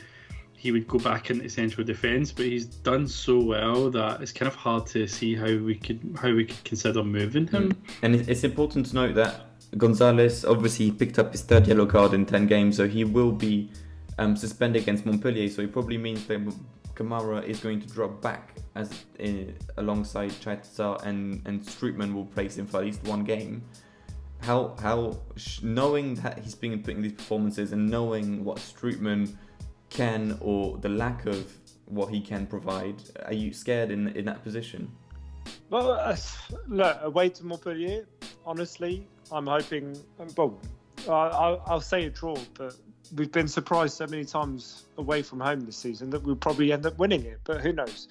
[0.54, 2.32] he would go back into central defence.
[2.32, 6.16] But he's done so well that it's kind of hard to see how we could
[6.22, 7.72] how we could consider moving him.
[7.72, 8.06] Hmm.
[8.06, 12.26] And it's important to note that Gonzalez obviously picked up his third yellow card in
[12.26, 13.70] 10 games, so he will be
[14.18, 15.50] um, suspended against Montpellier.
[15.50, 16.40] So it probably means that
[16.96, 22.58] Kamara is going to drop back as in, alongside Caleta-Car and and Strootman will place
[22.58, 23.64] him for at least one game.
[24.42, 25.18] How how
[25.62, 29.36] knowing that he's been putting these performances and knowing what Strootman
[29.90, 31.52] can or the lack of
[31.86, 34.92] what he can provide, are you scared in in that position?
[35.70, 36.16] Well, uh,
[36.68, 38.06] look, away to Montpellier,
[38.46, 39.98] honestly, I'm hoping.
[40.36, 40.60] Well,
[41.08, 42.76] I- I'll, I'll say a draw, but
[43.16, 46.86] we've been surprised so many times away from home this season that we'll probably end
[46.86, 48.08] up winning it, but who knows?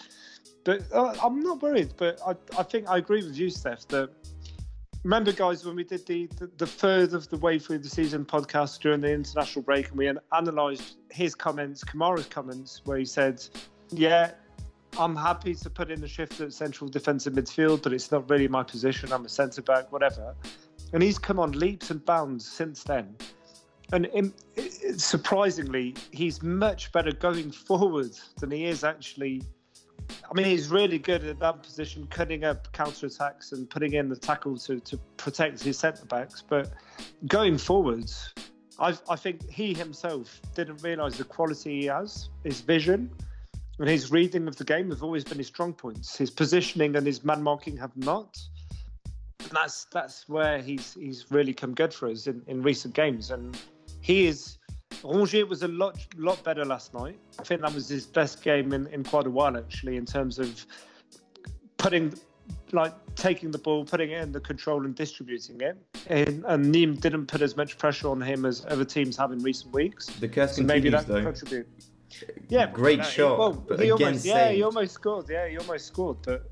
[0.64, 4.10] But uh, I'm not worried, but I, I think I agree with you, Steph, that.
[5.04, 8.24] Remember, guys, when we did the, the, the third of the way through the season
[8.24, 13.40] podcast during the international break, and we analysed his comments, Kamara's comments, where he said,
[13.90, 14.32] "Yeah,
[14.98, 18.48] I'm happy to put in the shift at central defensive midfield, but it's not really
[18.48, 19.12] my position.
[19.12, 20.34] I'm a centre back, whatever.
[20.96, 23.14] And he's come on leaps and bounds since then.
[23.92, 24.32] And in,
[24.96, 29.42] surprisingly, he's much better going forward than he is actually.
[30.08, 34.08] I mean, he's really good at that position, cutting up counter attacks and putting in
[34.08, 36.40] the tackle to, to protect his centre backs.
[36.40, 36.72] But
[37.26, 38.32] going forwards,
[38.78, 43.10] I, I think he himself didn't realise the quality he has, his vision,
[43.78, 46.16] and his reading of the game have always been his strong points.
[46.16, 48.38] His positioning and his man marking have not.
[49.50, 53.30] That's that's where he's he's really come good for us in, in recent games.
[53.30, 53.56] And
[54.00, 54.58] he is
[55.02, 57.18] Rongier was a lot lot better last night.
[57.38, 60.38] I think that was his best game in, in quite a while actually in terms
[60.38, 60.64] of
[61.76, 62.14] putting
[62.72, 65.76] like taking the ball, putting it in the control and distributing it.
[66.08, 69.38] And, and Nîmes didn't put as much pressure on him as other teams have in
[69.42, 70.06] recent weeks.
[70.06, 71.22] The curse So maybe that though.
[71.22, 71.68] contribute.
[72.48, 74.62] Yeah, Great no, shot, well, he again almost, yeah, he saved.
[74.64, 75.26] almost scored.
[75.28, 76.18] Yeah, he almost scored.
[76.22, 76.50] But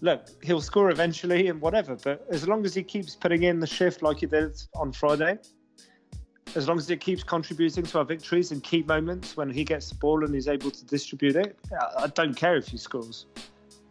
[0.00, 1.96] look, he'll score eventually and whatever.
[1.96, 5.38] But as long as he keeps putting in the shift like he did on Friday,
[6.54, 9.88] as long as he keeps contributing to our victories in key moments when he gets
[9.90, 11.58] the ball and he's able to distribute it,
[11.98, 13.26] I- don't care if he scores.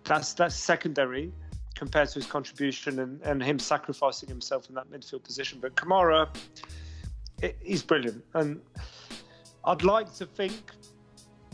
[0.03, 1.31] That's that's secondary
[1.75, 5.59] compared to his contribution and, and him sacrificing himself in that midfield position.
[5.61, 6.27] But Kamara,
[7.41, 8.61] it, he's brilliant and.
[9.67, 10.53] I'd like to think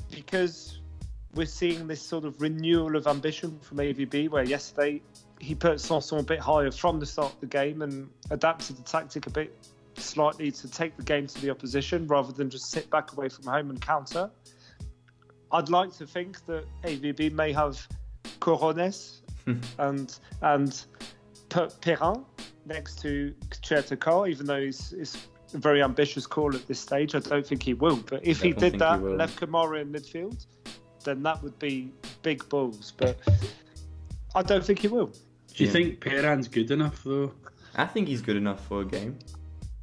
[0.10, 0.81] because
[1.36, 5.02] we're seeing this sort of renewal of ambition from AVB, where yesterday
[5.40, 8.84] he put Sanson a bit higher from the start of the game and adapted the
[8.84, 9.54] tactic a bit
[9.98, 13.46] slightly to take the game to the opposition rather than just sit back away from
[13.46, 14.30] home and counter.
[15.52, 17.86] I'd like to think that AVB may have
[18.40, 19.22] Corones
[19.80, 20.86] and and
[21.50, 22.26] Perrin
[22.66, 27.16] next to Caleta-Car, even though he's, he's a very ambitious call at this stage.
[27.16, 27.98] I don't think he will.
[27.98, 30.46] But if he did that, he left Kamara in midfield,
[31.04, 32.94] then that would be big balls.
[32.96, 33.18] But
[34.36, 35.08] I don't think he will.
[35.08, 35.72] Do you yeah.
[35.72, 37.34] think Perrin's good enough though?
[37.76, 39.18] I think he's good enough for a game.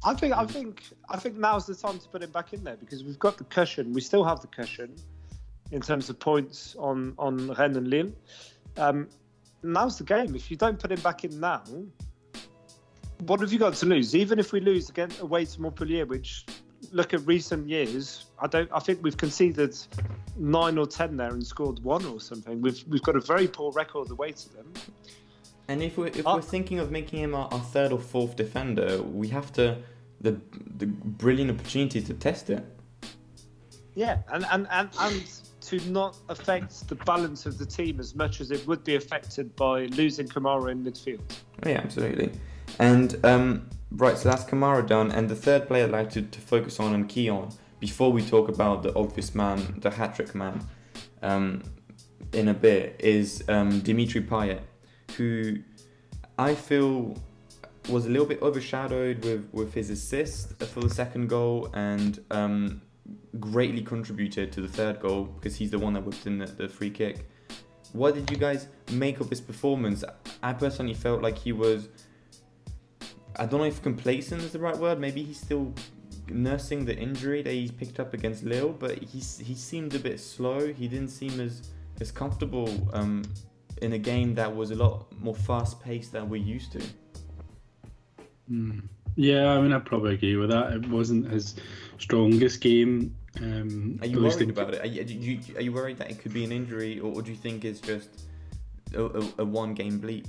[0.03, 2.77] I think I think I think now's the time to put him back in there
[2.77, 3.93] because we've got the cushion.
[3.93, 4.95] We still have the cushion
[5.71, 8.11] in terms of points on on Rennes and Lille.
[8.77, 9.09] Um,
[9.61, 10.35] now's the game.
[10.35, 11.63] If you don't put him back in now,
[13.25, 14.15] what have you got to lose?
[14.15, 16.45] Even if we lose again away to Montpellier, which
[16.91, 18.69] look at recent years, I don't.
[18.73, 19.75] I think we've conceded
[20.37, 22.61] nine or ten there and scored one or something.
[22.61, 24.73] We've we've got a very poor record away to them.
[25.67, 28.35] And if we're if uh, we're thinking of making him our, our, third or fourth
[28.35, 29.77] defender, we have to
[30.21, 30.39] the
[30.77, 32.65] the brilliant opportunity to test it.
[33.95, 38.41] Yeah, and and and, and to not affect the balance of the team as much
[38.41, 41.21] as it would be affected by losing Kamara in midfield.
[41.65, 42.31] Yeah, absolutely.
[42.79, 45.11] And um, right, so that's Kamara done.
[45.11, 47.49] And the third player I'd like to, to focus on and key on
[47.79, 50.65] before we talk about the obvious man, the hat trick man,
[51.21, 51.63] um,
[52.33, 54.61] in a bit, is um, Dimitri Payet,
[55.15, 55.57] who
[56.37, 57.15] I feel
[57.89, 62.81] was a little bit overshadowed with, with his assist for the second goal and um,
[63.39, 66.67] greatly contributed to the third goal because he's the one that whipped in the, the
[66.67, 67.27] free kick.
[67.93, 70.03] What did you guys make of his performance?
[70.43, 71.89] I personally felt like he was
[73.39, 74.99] I don't know if complacent is the right word.
[74.99, 75.73] Maybe he's still
[76.27, 80.19] nursing the injury that he's picked up against Lille, but he he seemed a bit
[80.19, 80.73] slow.
[80.73, 81.69] He didn't seem as
[82.01, 83.23] as comfortable um,
[83.81, 86.81] in a game that was a lot more fast paced than we're used to.
[88.51, 88.83] Mm.
[89.15, 90.73] Yeah, I mean, I probably agree with that.
[90.73, 91.55] It wasn't his
[91.97, 93.15] strongest game.
[93.41, 94.81] Um, are you worried about it?
[94.81, 97.37] Are you, are you, worried that it could be an injury, or, or do you
[97.37, 98.09] think it's just
[98.93, 100.25] a, a, a one game bleep?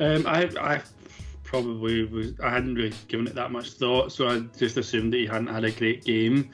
[0.00, 0.82] Um, I, I
[1.48, 2.38] probably was.
[2.40, 5.46] I hadn't really given it that much thought, so I just assumed that he hadn't
[5.46, 6.50] had a great game.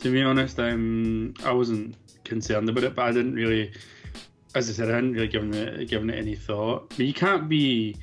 [0.00, 3.72] To be honest, um, I wasn't concerned about it, but I didn't really,
[4.54, 6.90] as I said, I hadn't really given it given it any thought.
[6.90, 7.96] But you can't be,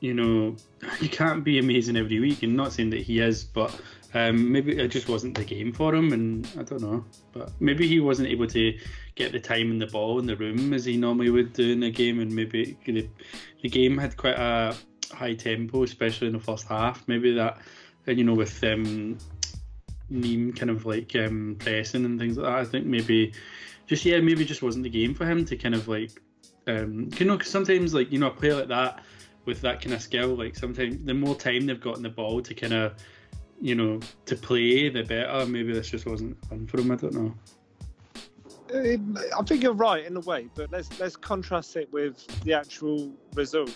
[0.00, 0.56] you know,
[1.00, 2.42] you can't be amazing every week.
[2.42, 3.80] And not saying that he is, but
[4.12, 7.04] um, maybe it just wasn't the game for him, and I don't know.
[7.32, 8.76] But maybe he wasn't able to
[9.14, 11.84] get the time and the ball in the room as he normally would do in
[11.84, 13.08] a game, and maybe the,
[13.62, 14.74] the game had quite a
[15.12, 17.06] high tempo, especially in the first half.
[17.06, 17.58] Maybe that,
[18.06, 19.18] and you know, with um,
[20.10, 22.58] Nîmes kind of like um, pressing and things like that.
[22.58, 23.32] I think maybe
[23.86, 26.20] just yeah, maybe just wasn't the game for him to kind of like,
[26.66, 29.02] um, you know, cause sometimes like you know a player like that
[29.46, 32.42] with that kind of skill, like sometimes the more time they've got in the ball
[32.42, 32.94] to kind of,
[33.60, 35.46] you know, to play, the better.
[35.46, 36.90] Maybe this just wasn't fun for him.
[36.90, 37.34] I don't know.
[38.72, 43.12] I think you're right in a way, but let's let's contrast it with the actual
[43.34, 43.74] result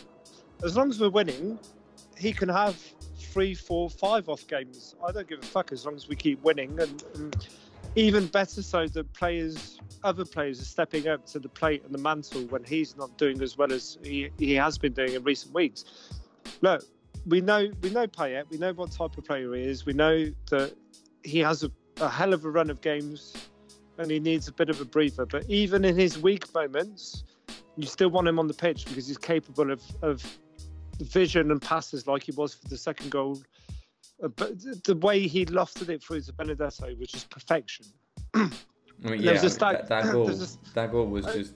[0.64, 1.58] as long as we're winning,
[2.16, 2.76] he can have
[3.18, 4.94] three, four, five off games.
[5.06, 7.48] I don't give a fuck as long as we keep winning, and, and
[7.96, 11.98] even better so that players, other players, are stepping up to the plate and the
[11.98, 15.54] mantle when he's not doing as well as he, he has been doing in recent
[15.54, 15.84] weeks.
[16.60, 16.84] Look,
[17.26, 19.86] we know we know Payet, we know what type of player he is.
[19.86, 20.74] We know that
[21.22, 23.34] he has a, a hell of a run of games,
[23.98, 25.26] and he needs a bit of a breather.
[25.26, 27.24] But even in his weak moments,
[27.76, 30.24] you still want him on the pitch because he's capable of, of
[31.00, 33.42] vision and passes like he was for the second goal.
[34.22, 37.86] Uh, but the way he lofted it through to Benedetto was just perfection.
[38.34, 38.48] I
[39.02, 41.54] mean, yeah, that, that, goal, a, that goal was uh, just.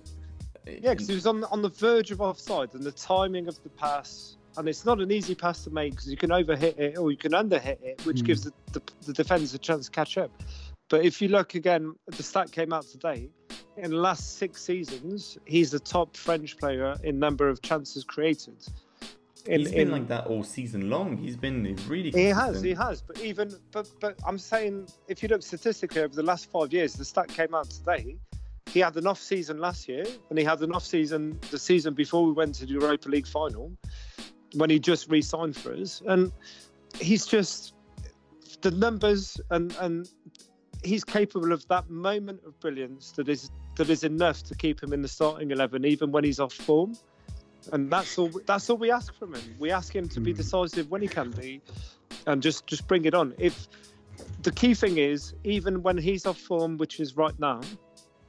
[0.67, 3.71] Yeah, because he was on on the verge of offside, and the timing of the
[3.71, 7.11] pass, and it's not an easy pass to make because you can overhit it or
[7.11, 8.27] you can underhit it, which mm.
[8.27, 10.31] gives the, the, the defenders a chance to catch up.
[10.91, 13.31] But if you look again, the stat came out today.
[13.77, 18.57] In the last six seasons, he's the top French player in number of chances created.
[19.47, 21.17] In, he's been like that all season long.
[21.17, 22.11] He's been really.
[22.11, 22.17] Consistent.
[22.17, 23.03] He has, he has.
[23.03, 26.95] But even, but but I'm saying, if you look statistically over the last five years,
[26.95, 28.17] the stat came out today.
[28.67, 31.95] He had an off season last year, and he had an off season the season
[31.95, 33.73] before we went to the Europa League final,
[34.55, 36.33] when he just re-signed for us, and
[37.01, 37.75] he's just
[38.61, 40.09] the numbers and and
[40.83, 44.93] he's capable of that moment of brilliance that is that is enough to keep him
[44.93, 46.95] in the starting eleven, even when he's off form
[47.73, 48.31] and that's all.
[48.47, 49.57] That's all we ask from him.
[49.59, 50.39] We ask him to be hmm.
[50.39, 51.61] decisive when he can be,
[52.27, 53.35] and just just bring it on.
[53.39, 53.69] If
[54.43, 57.61] the key thing is, even when he's off form, which is right now,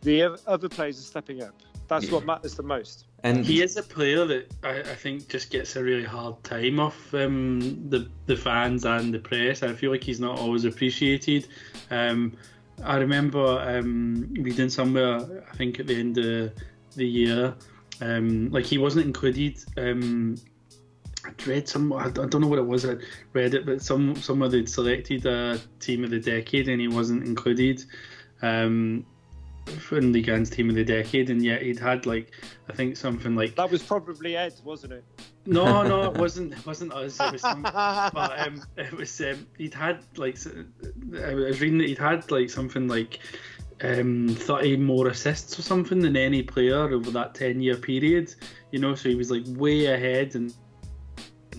[0.02, 1.56] the other players are stepping up.
[1.88, 2.14] That's Yeah.
[2.14, 3.06] what matters the most.
[3.24, 6.80] And He is a player that I, I think just gets a really hard time
[6.80, 7.60] off um,
[7.90, 9.64] the the fans and the press.
[9.64, 11.48] I feel like he's not always appreciated.
[11.92, 12.34] Um,
[12.84, 16.54] I remember um, reading somewhere, I think at the end of
[16.96, 17.56] the year,
[18.02, 19.58] um, like he wasn't included.
[19.78, 20.36] Um,
[21.26, 22.86] I'd read some, I don't know what it was.
[22.86, 22.95] I
[23.34, 27.26] read it, but some somewhere they'd selected a team of the decade and he wasn't
[27.26, 27.84] included.
[28.41, 29.06] Um,
[29.91, 32.32] in the Gans team of the decade, and yet he'd had like
[32.70, 35.04] I think something like That was probably Ed, wasn't it?
[35.45, 36.54] no, no, it wasn't.
[36.54, 37.20] It wasn't us.
[37.20, 40.38] It was some, but um, it was um, he'd had like
[41.24, 43.20] I was reading that he'd had like something like
[43.82, 48.34] um, thirty more assists or something than any player over that ten year period.
[48.71, 50.53] You know, so he was like way ahead and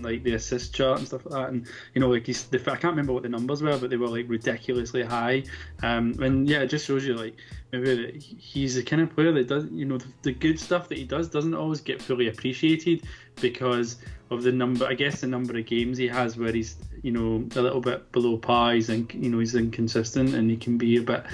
[0.03, 1.51] like the assist chart and stuff like that.
[1.51, 3.97] And you know, like he's the, I can't remember what the numbers were, but they
[3.97, 5.45] were like ridiculously high.
[5.83, 7.37] Um, and yeah, it just shows you like
[7.73, 10.99] maybe he's the kind of player that does you know the, the good stuff that
[10.99, 13.05] he does doesn't always get fully appreciated
[13.41, 13.97] because
[14.31, 17.45] of the number I guess the number of games he has where he's you know
[17.57, 21.03] a little bit below par he's you know he's inconsistent and he can be a
[21.03, 21.25] bit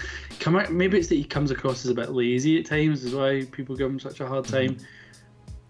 [0.41, 3.15] come out maybe it's that he comes across as a bit lazy at times is
[3.15, 4.77] why people give him such a hard time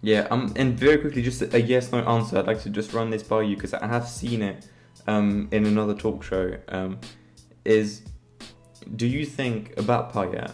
[0.01, 2.37] Yeah, um, and very quickly, just a yes no answer.
[2.37, 4.67] I'd like to just run this by you because I have seen it
[5.07, 6.55] um, in another talk show.
[6.67, 6.99] Um,
[7.65, 8.03] is
[8.95, 10.53] do you think about Payet?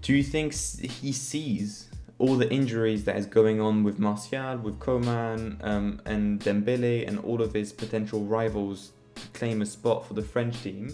[0.00, 1.91] Do you think he sees
[2.22, 7.18] all the injuries that is going on with Martial, with Coman, um, and Dembele, and
[7.18, 10.86] all of his potential rivals to claim a spot for the French team?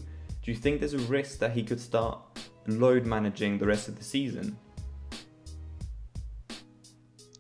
[0.43, 2.19] Do you think there's a risk that he could start
[2.67, 4.57] load managing the rest of the season?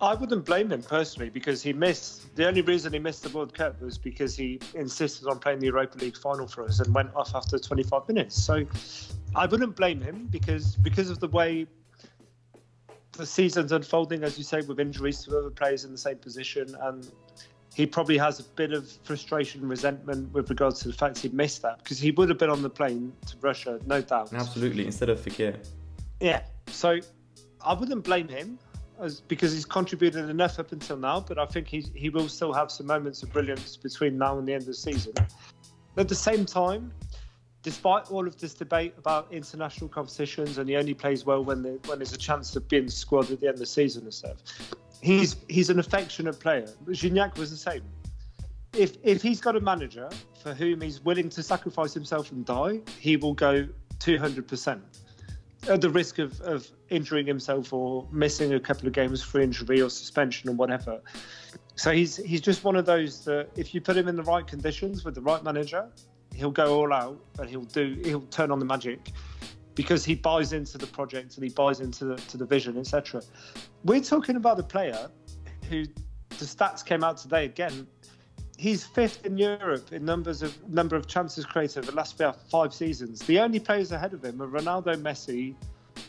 [0.02, 2.36] I wouldn't blame him personally because he missed.
[2.36, 5.66] The only reason he missed the World Cup was because he insisted on playing the
[5.66, 8.40] Europa League final for us and went off after 25 minutes.
[8.40, 8.66] So
[9.34, 11.66] I wouldn't blame him because because of the way
[13.18, 16.74] the season's unfolding, as you say, with injuries to other players in the same position,
[16.82, 17.10] and
[17.74, 21.28] he probably has a bit of frustration, and resentment with regards to the fact he
[21.28, 24.32] missed that because he would have been on the plane to Russia, no doubt.
[24.32, 25.56] Absolutely, instead of Fekir.
[26.20, 26.42] Yeah.
[26.68, 27.00] So
[27.64, 28.58] I wouldn't blame him
[29.00, 32.52] as, because he's contributed enough up until now, but I think he, he will still
[32.52, 35.12] have some moments of brilliance between now and the end of the season.
[35.96, 36.92] At the same time,
[37.62, 41.78] despite all of this debate about international competitions and he only plays well when the,
[41.86, 44.38] when there's a chance of being squad at the end of the season and stuff,
[45.00, 46.68] he's he's an affectionate player.
[46.86, 47.82] Gignac was the same.
[48.72, 50.08] If if he's got a manager
[50.42, 53.66] for whom he's willing to sacrifice himself and die, he will go
[53.98, 54.80] 200%
[55.68, 59.80] at the risk of, of injuring himself or missing a couple of games for injury
[59.80, 61.00] or suspension or whatever.
[61.74, 64.46] So he's he's just one of those that if you put him in the right
[64.46, 65.88] conditions with the right manager,
[66.38, 69.10] he'll go all out and he'll do he'll turn on the magic
[69.74, 73.22] because he buys into the project and he buys into the, to the vision, etc.
[73.84, 75.08] We're talking about the player
[75.68, 75.84] who
[76.30, 77.86] the stats came out today again.
[78.56, 82.20] He's fifth in Europe in numbers of number of chances created over the last
[82.50, 83.20] five seasons.
[83.20, 85.54] The only players ahead of him are Ronaldo, Messi.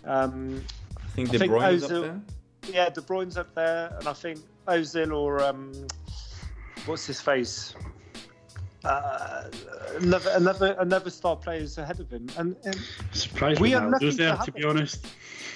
[0.04, 0.64] Um,
[0.98, 2.22] I think De think Bruyne up there.
[2.72, 5.74] yeah, De Bruyne's up there, and I think Ozil or um,
[6.88, 7.76] what's his face,
[8.84, 9.44] uh,
[10.00, 12.78] another another another star players ahead of him, and, and
[13.12, 15.06] surprised We are lucky Ronaldo's to to be honest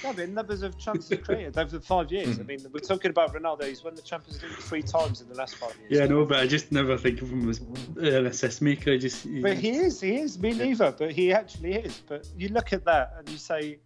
[0.03, 2.39] yeah, but numbers of chances created over the five years.
[2.39, 3.63] I mean, we're talking about Ronaldo.
[3.63, 5.91] He's won the Champions League three times in the last five years.
[5.91, 7.61] yeah no but I just never think of him as
[7.97, 10.38] an assist maker I just But he is, he is.
[10.39, 12.01] Me neither, but he actually is.
[12.07, 13.80] But you look at that and you say,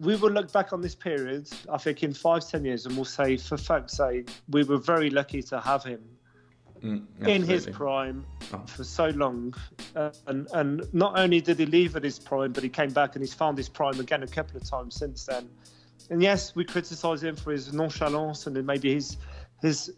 [0.00, 3.04] we will look back on this period, I think, in five, ten years, and we'll
[3.04, 6.00] say, for fuck's sake, we were very lucky to have him
[6.82, 8.58] Mm, in his prime Oh.
[8.66, 9.54] for so long.
[9.94, 13.14] Uh, and, and not only did he leave at his prime, but he came back
[13.14, 15.48] and he's found his prime again a couple of times since then.
[16.10, 19.16] And yes, we criticise him for his nonchalance and maybe his
[19.60, 19.92] his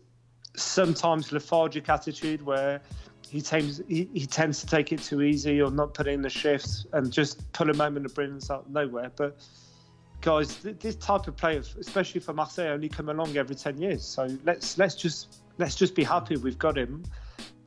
[0.57, 2.81] sometimes lethargic attitude where
[3.29, 6.31] he tends he, he tends to take it too easy or not put in the
[6.31, 9.11] shifts and just pull a moment of brilliance out of nowhere.
[9.17, 9.41] But
[10.21, 14.05] guys, th- this type of player, especially for Marseille, only come along every ten years.
[14.05, 17.05] So let's let's just let's just be happy we've got him.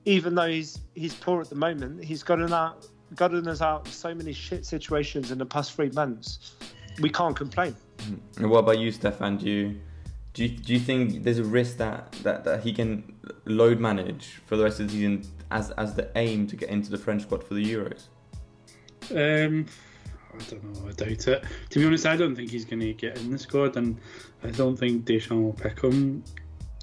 [0.06, 3.94] Even though he's he's poor at the moment, he's gotten out gotten us out of
[3.94, 6.56] so many shit situations in the past three months.
[7.02, 7.76] We can't complain.
[8.38, 9.38] And what about you, Stefan?
[9.38, 9.80] Do you
[10.34, 13.16] do you, do you think there's a risk that, that, that he can
[13.46, 16.92] load manage for the rest of the season as as the aim to get into
[16.92, 18.04] the French squad for the Euros?
[19.10, 19.66] Um,
[20.34, 20.90] I don't know.
[20.90, 21.44] I doubt it.
[21.72, 24.00] To be honest, I don't think he's going to get in the squad, and
[24.44, 26.24] I don't think Deschamps will pick him.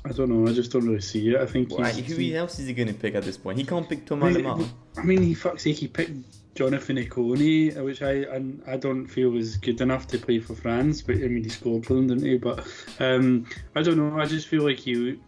[0.06, 0.50] I don't know.
[0.50, 1.40] I just don't really see it.
[1.40, 3.58] I think who else is he going to pick at this point?
[3.58, 6.12] He can't pick Thomas I mean, I mean, he fuck's sake, he picked
[6.54, 11.00] Jonathan Ikone, which I and I don't feel is good enough to play for France.
[11.00, 12.36] But I mean, he scored for them, didn't he?
[12.36, 12.66] But
[13.00, 14.20] um, I don't know.
[14.20, 15.18] I just feel like he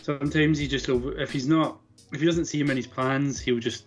[0.00, 1.78] sometimes he just over if he's not
[2.12, 3.84] if he doesn't see him in his plans, he'll just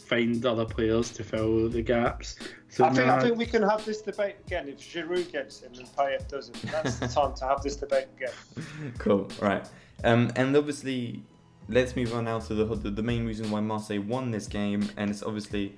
[0.00, 2.38] find other players to fill the gaps.
[2.72, 5.74] So I think, I think we can have this debate again if Giroud gets in
[5.78, 6.60] and Payet doesn't.
[6.62, 8.32] That's the time to have this debate again.
[8.98, 9.28] Cool.
[9.42, 9.68] Right.
[10.04, 11.22] Um, and obviously,
[11.68, 14.88] let's move on now to the, the the main reason why Marseille won this game,
[14.96, 15.76] and it's obviously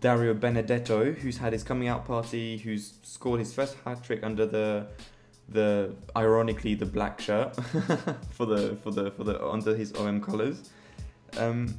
[0.00, 4.46] Dario Benedetto, who's had his coming out party, who's scored his first hat trick under
[4.46, 4.86] the
[5.50, 7.54] the ironically the black shirt
[8.30, 10.70] for the for the for the under his OM colours.
[11.36, 11.76] Um,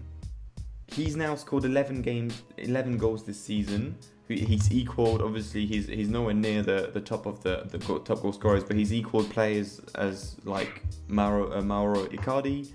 [0.88, 3.95] he's now scored 11 games, 11 goals this season.
[4.32, 5.21] He- He's equaled.
[5.21, 8.75] Obviously, he's he's nowhere near the, the top of the the top goal scorers, but
[8.75, 12.69] he's equaled players as like Mauro uh, Mauro Icardi.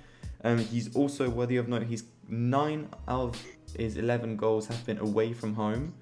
[0.45, 1.85] Um, he's also worthy of note.
[1.85, 3.43] He's nine out of
[3.77, 5.93] his 11 goals have been away from home,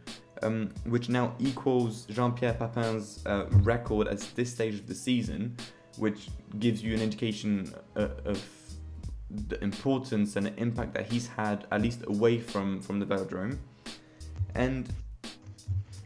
[0.43, 5.57] um, which now equals Jean-Pierre Papin's uh, record at this stage of the season,
[5.99, 6.29] which
[6.59, 8.43] gives you an indication uh, of
[9.49, 13.59] the importance and the impact that he's had, at least away from, from the velodrome.
[14.55, 14.89] And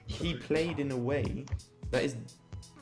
[0.08, 1.44] he played in a way
[1.90, 2.16] that is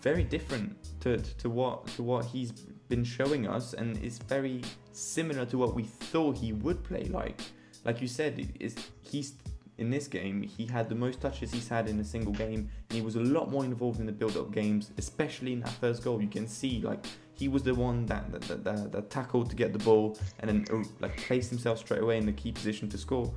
[0.00, 2.52] very different to, to what to what he's
[2.88, 4.62] been showing us and is very
[4.92, 7.40] similar to what we thought he would play like.
[7.84, 9.34] Like you said, is he's
[9.78, 12.96] in this game he had the most touches he's had in a single game and
[12.96, 16.22] he was a lot more involved in the build-up games, especially in that first goal.
[16.22, 17.04] You can see like
[17.34, 20.48] he was the one that that, that, that, that tackled to get the ball and
[20.48, 23.32] then like placed himself straight away in the key position to score.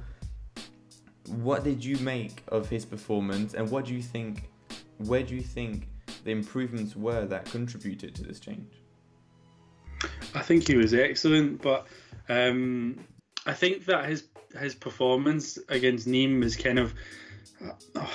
[1.30, 4.49] What did you make of his performance and what do you think
[4.97, 5.88] where do you think
[6.23, 8.73] the improvements were that contributed to this change?
[10.34, 11.88] I think he was excellent, but
[12.27, 12.99] um,
[13.45, 14.25] I think that his
[14.59, 16.93] his performance against Nîmes is kind of
[17.63, 18.07] uh,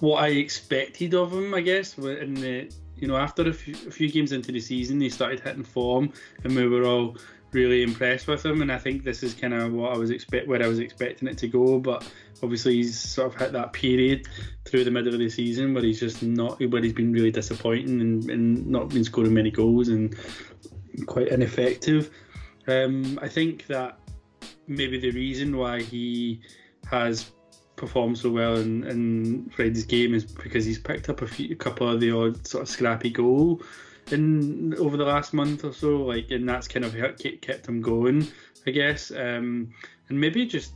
[0.00, 1.54] what I expected of him.
[1.54, 5.00] I guess in the you know after a few, a few games into the season,
[5.00, 6.12] he started hitting form,
[6.44, 7.16] and we were all
[7.52, 8.62] really impressed with him.
[8.62, 11.28] And I think this is kind of what I was expect where I was expecting
[11.28, 11.78] it to go.
[11.78, 12.10] But
[12.42, 14.28] obviously, he's sort of hit that period
[14.64, 18.00] through the middle of the season where he's just not where he's been really disappointing
[18.00, 20.16] and, and not been scoring many goals and
[21.06, 22.10] quite ineffective.
[22.66, 23.98] Um, I think that
[24.66, 26.40] maybe the reason why he
[26.88, 27.30] has
[27.76, 29.50] performed so well in, in
[29.88, 32.68] game is because he's picked up a, few, a couple of the odd sort of
[32.68, 33.62] scrappy goal
[34.12, 36.94] in over the last month or so, like, and that's kind of
[37.40, 38.26] kept him going,
[38.66, 39.10] I guess.
[39.10, 39.72] Um,
[40.08, 40.72] and maybe just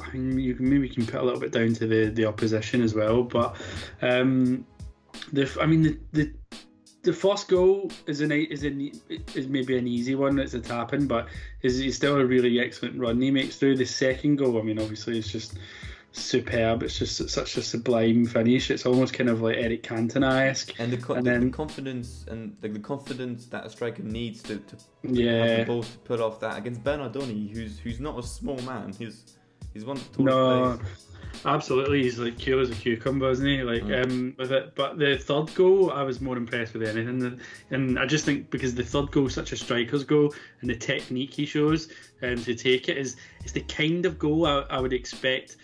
[0.00, 2.94] I you can maybe can put a little bit down to the the opposition as
[2.94, 3.56] well, but
[4.02, 4.66] um,
[5.32, 6.32] the I mean the the
[7.02, 8.90] the first goal is an is an
[9.34, 10.38] is maybe an easy one.
[10.38, 11.28] It's a tap in, but
[11.62, 13.76] is is still a really excellent run he makes through.
[13.76, 15.56] The second goal, I mean, obviously it's just
[16.12, 16.82] superb.
[16.82, 18.70] It's just such a sublime finish.
[18.70, 20.72] It's almost kind of like Eric Cantona esque.
[20.80, 24.02] And the, co- And the, then- the confidence and the, the confidence that a striker
[24.02, 25.56] needs to, to have Yeah.
[25.58, 28.94] the balls to pull off that against Bernardoni, who's who's not a small man.
[28.98, 29.35] He's
[29.76, 31.06] he's one of the tallest No, players.
[31.44, 32.02] absolutely.
[32.02, 33.62] He's like cool as a cucumber, isn't he?
[33.62, 34.04] Like Mm.
[34.04, 34.74] um, with it.
[34.74, 37.08] But the third goal, I was more impressed with anything.
[37.22, 40.70] And, and I just think because the third goal is such a striker's goal, and
[40.70, 41.88] the technique he shows
[42.22, 45.56] um, to take it is is the kind of goal I, I would expect.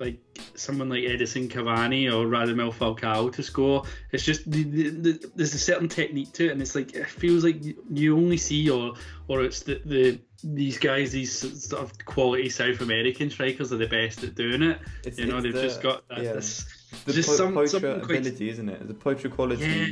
[0.00, 0.18] Like
[0.56, 5.54] someone like Edinson Cavani or Radamel Falcao to score, it's just the, the, the, there's
[5.54, 8.94] a certain technique to it, and it's like it feels like you- only see or
[9.28, 11.32] or it's the, the these guys, these
[11.68, 14.78] sort of quality South American strikers are the best at doing it.
[15.04, 16.32] It's- you know, it's they've the- just got that, yeah.
[16.34, 16.64] this,
[17.04, 18.88] The just po- some, quite ability, isn't it?
[18.88, 19.62] The poacher quality.
[19.64, 19.86] Yeah.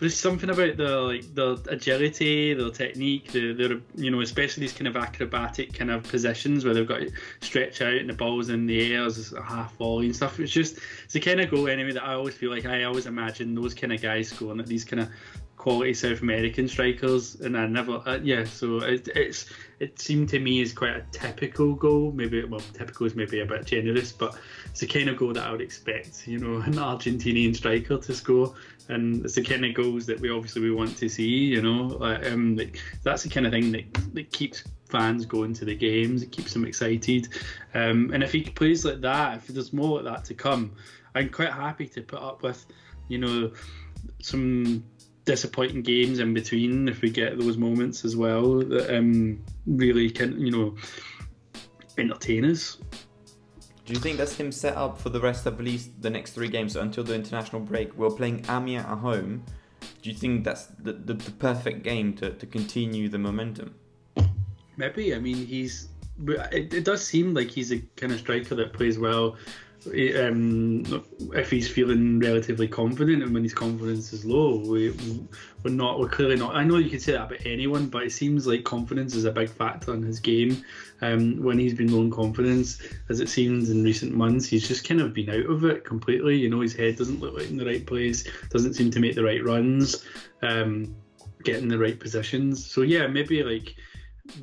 [0.00, 4.72] But there's something about the like the agility, the technique, the you know, especially these
[4.72, 8.48] kind of acrobatic kind of positions where they've got to stretch out and the ball's
[8.48, 10.40] in the air as a half volley and stuff.
[10.40, 13.04] It's just it's the kind of goal anyway that I always feel like I always
[13.04, 15.10] imagine those kind of guys scoring at these kind of
[15.60, 18.44] quality South American strikers, and I never, uh, yeah.
[18.44, 19.44] So it, it's
[19.78, 22.12] it seemed to me as quite a typical goal.
[22.12, 24.38] Maybe well, typical is maybe a bit generous, but
[24.70, 28.14] it's the kind of goal that I would expect, you know, an Argentinian striker to
[28.14, 28.54] score,
[28.90, 31.86] and it's the kind of goals that we obviously we want to see, you know.
[31.86, 35.74] Like, um, like, that's the kind of thing that that keeps fans going to the
[35.74, 36.22] games.
[36.22, 37.28] It keeps them excited,
[37.74, 40.72] um, and if he plays like that, if there's more like that to come,
[41.14, 42.66] I'm quite happy to put up with,
[43.08, 43.52] you know,
[44.20, 44.84] some
[45.24, 50.40] disappointing games in between if we get those moments as well that um, really can
[50.40, 50.74] you know
[51.98, 52.78] entertain us.
[53.86, 56.32] Do you think that's him set up for the rest of at least the next
[56.32, 57.96] three games so until the international break?
[57.96, 59.44] We're playing Amiens at home.
[60.02, 63.74] Do you think that's the, the, the perfect game to, to continue the momentum?
[64.76, 65.88] Maybe I mean he's
[66.26, 69.36] it, it does seem like he's a kind of striker that plays well
[69.86, 70.84] um,
[71.34, 74.90] if he's feeling relatively confident and when his confidence is low, we,
[75.62, 76.54] we're not, we're clearly not.
[76.54, 79.32] I know you could say that about anyone, but it seems like confidence is a
[79.32, 80.62] big factor in his game.
[81.00, 82.78] Um, when he's been low in confidence,
[83.08, 86.36] as it seems in recent months, he's just kind of been out of it completely.
[86.36, 89.14] You know, his head doesn't look like in the right place, doesn't seem to make
[89.14, 90.04] the right runs,
[90.42, 90.94] um,
[91.42, 92.70] get in the right positions.
[92.70, 93.76] So yeah, maybe like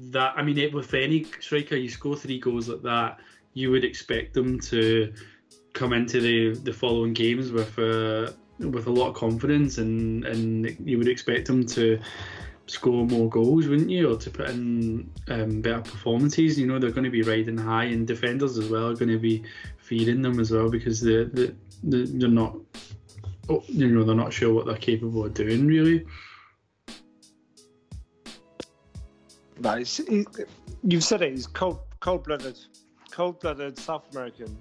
[0.09, 0.33] that.
[0.35, 3.19] I mean, with any striker, you score three goals like that
[3.57, 5.11] you would expect them to
[5.73, 10.77] come into the, the following games with uh, with a lot of confidence, and and
[10.85, 11.99] you would expect them to
[12.67, 16.59] score more goals, wouldn't you, or to put in um, better performances?
[16.59, 19.17] You know, they're going to be riding high, and defenders as well are going to
[19.17, 19.43] be
[19.77, 21.51] feeding them as well because they they
[21.83, 22.55] they're not,
[23.49, 26.05] oh, you know, they're not sure what they're capable of doing really.
[29.59, 29.99] Nice.
[30.83, 31.31] You've said it.
[31.31, 31.79] He's cold,
[33.17, 34.55] cold-blooded South American.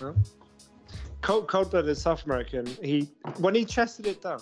[0.00, 0.14] Huh?
[1.20, 2.64] Cold, cold-blooded South American.
[2.82, 4.40] He when he chested it down,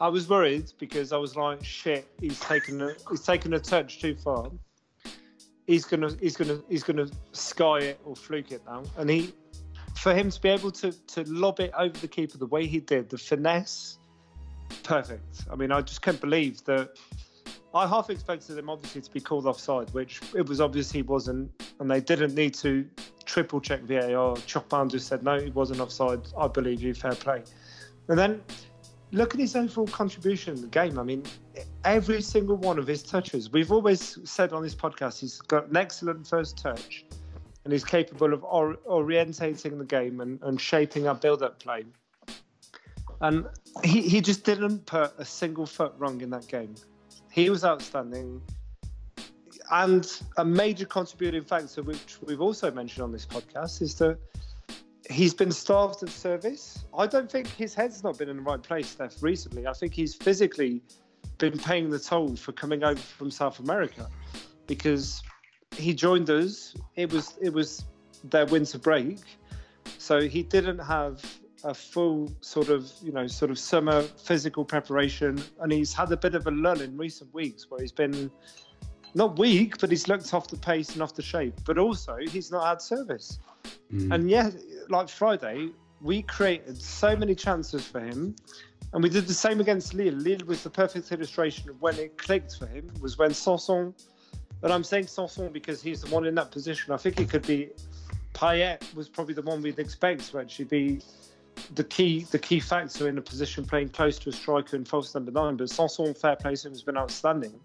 [0.00, 4.00] I was worried because I was like, shit, he's taken a he's taken a touch
[4.00, 4.50] too far.
[5.66, 8.82] He's gonna he's gonna he's gonna sky it or fluke it now.
[8.96, 9.34] And he
[9.94, 12.80] for him to be able to to lob it over the keeper the way he
[12.80, 13.98] did, the finesse,
[14.84, 15.44] perfect.
[15.52, 16.96] I mean, I just can't believe that
[17.78, 21.50] I half expected him obviously to be called offside, which it was obvious he wasn't,
[21.78, 22.84] and they didn't need to
[23.24, 24.36] triple check VAR.
[24.46, 26.20] Chopin just said no, he wasn't offside.
[26.36, 27.42] I believe you, fair play.
[28.08, 28.42] And then
[29.12, 30.98] look at his overall contribution in the game.
[30.98, 31.22] I mean,
[31.84, 33.52] every single one of his touches.
[33.52, 37.04] We've always said on this podcast he's got an excellent first touch,
[37.64, 41.84] and he's capable of or- orientating the game and, and shaping our build-up play.
[43.20, 43.46] And
[43.84, 46.74] he, he just didn't put a single foot wrong in that game.
[47.38, 48.42] He was outstanding.
[49.70, 54.18] And a major contributing factor, which we've also mentioned on this podcast, is that
[55.08, 56.84] he's been starved of service.
[56.96, 59.68] I don't think his head's not been in the right place, Steph, recently.
[59.68, 60.82] I think he's physically
[61.38, 64.08] been paying the toll for coming over from South America
[64.66, 65.22] because
[65.76, 66.74] he joined us.
[66.96, 67.84] It was it was
[68.24, 69.20] their winter break,
[69.98, 71.22] so he didn't have
[71.64, 76.16] a full sort of you know sort of summer physical preparation, and he's had a
[76.16, 78.30] bit of a lull in recent weeks where he's been
[79.14, 81.54] not weak, but he's looked off the pace and off the shape.
[81.64, 83.38] But also he's not had service.
[83.92, 84.14] Mm.
[84.14, 84.50] And yeah,
[84.88, 88.36] like Friday, we created so many chances for him.
[88.92, 90.14] And we did the same against Lille.
[90.14, 93.94] Lille was the perfect illustration of when it clicked for him, was when Sanson,
[94.62, 96.92] and I'm saying Sanson because he's the one in that position.
[96.92, 97.70] I think it could be
[98.34, 101.00] Payet was probably the one we'd expect to actually be
[101.74, 105.14] the key the key factor in a position playing close to a striker and false
[105.14, 105.56] number nine.
[105.56, 107.58] But Sanson, fair play to him, has been outstanding.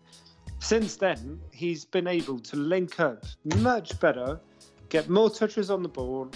[0.59, 3.25] Since then, he's been able to link up
[3.57, 4.39] much better,
[4.89, 6.29] get more touches on the ball,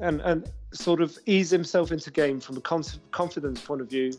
[0.00, 4.12] and and sort of ease himself into game from a confidence point of view.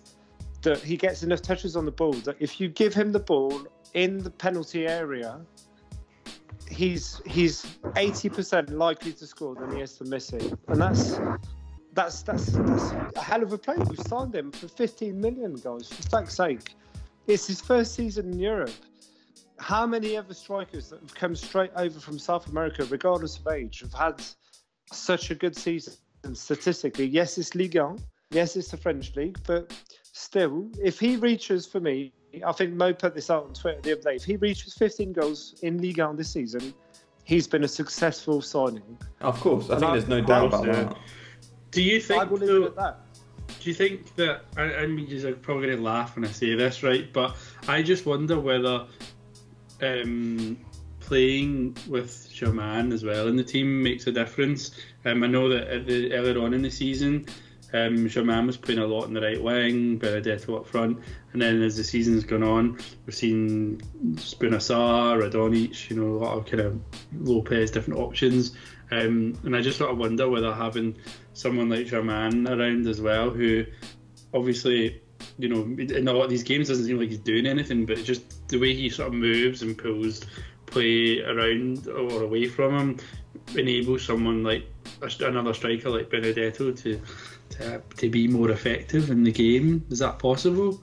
[0.62, 3.68] That he gets enough touches on the ball that if you give him the ball
[3.94, 5.42] in the penalty area,
[6.70, 7.66] he's he's
[7.98, 11.20] eighty percent likely to score than he is to miss it, and that's
[11.94, 13.80] that's that's that's a hell of a player.
[13.80, 15.92] We've signed him for 15 million, guys.
[15.92, 16.76] For fuck's sake,
[17.28, 18.74] it's his first season in Europe.
[19.60, 23.82] How many other strikers that have come straight over from South America, regardless of age,
[23.82, 24.22] have had
[24.92, 25.94] such a good season
[26.34, 27.06] statistically?
[27.06, 28.00] Yes, it's Ligue 1.
[28.32, 29.72] Yes, it's the French league, but
[30.12, 32.12] still, if he reaches for me,
[32.46, 34.16] I think Mo put this out on Twitter the other day.
[34.16, 36.74] If he reaches 15 goals in Ligue 1 this season,
[37.24, 38.98] he's been a successful signing.
[39.22, 40.98] Of course, I think there's no doubt about that.
[41.74, 42.30] Do you think?
[42.30, 44.46] Though, do you think that?
[44.58, 47.12] I, I mean, you're probably going to laugh when I say this, right?
[47.12, 47.36] But
[47.68, 48.86] I just wonder whether
[49.82, 50.58] um,
[51.00, 54.72] playing with Germain as well in the team makes a difference.
[55.06, 57.26] Um, I know that at the, earlier on in the season,
[57.74, 58.04] um,
[58.46, 61.00] was playing a lot in the right wing, Benedetto up front,
[61.34, 63.82] and then as the season's gone on, we've seen
[64.14, 66.80] Bouna Sarr, Radonjic, you know, a lot of kind of
[67.20, 68.56] Lopez, different options.
[68.94, 70.96] Um, and I just sort of wonder whether having
[71.34, 73.66] someone like Germain around as well, who
[74.34, 75.02] obviously,
[75.40, 78.04] you know, in a lot of these games doesn't seem like he's doing anything, but
[78.04, 80.22] just the way he sort of moves and pulls
[80.68, 83.00] play around or away from him
[83.56, 84.66] enables someone like
[85.22, 87.02] another striker like Benedetto to,
[87.50, 89.86] to to be more effective in the game.
[89.90, 90.82] Is that possible?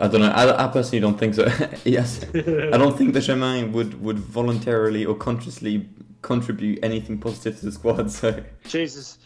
[0.00, 0.30] I don't know.
[0.30, 1.46] I, I personally don't think so.
[1.84, 5.88] yes, I don't think that Germain would would voluntarily or consciously
[6.32, 8.10] contribute anything positive to the squad.
[8.20, 9.18] So Jesus,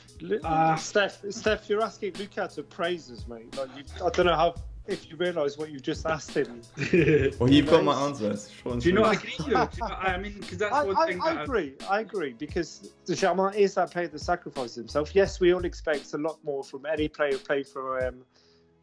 [0.44, 3.54] uh, Steph, Steph, you're asking Luca to praise us, mate.
[3.58, 4.54] Like you, I don't know how
[4.86, 6.60] if you realise what you've just asked him.
[7.38, 8.30] Well, you've got my answer.
[8.30, 9.34] it's Do you not sweet.
[9.40, 9.54] agree?
[9.54, 9.66] Though?
[9.66, 11.74] Do you know, I mean, because that's I, one I, thing I that I- agree.
[11.90, 15.14] I agree because the Germain is that player that sacrifices himself.
[15.14, 18.16] Yes, we all expect a lot more from any player who played for OM,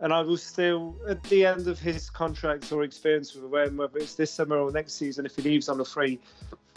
[0.01, 3.97] and I will still, at the end of his contract or experience with OM, whether
[3.97, 6.19] it's this summer or next season, if he leaves on a free,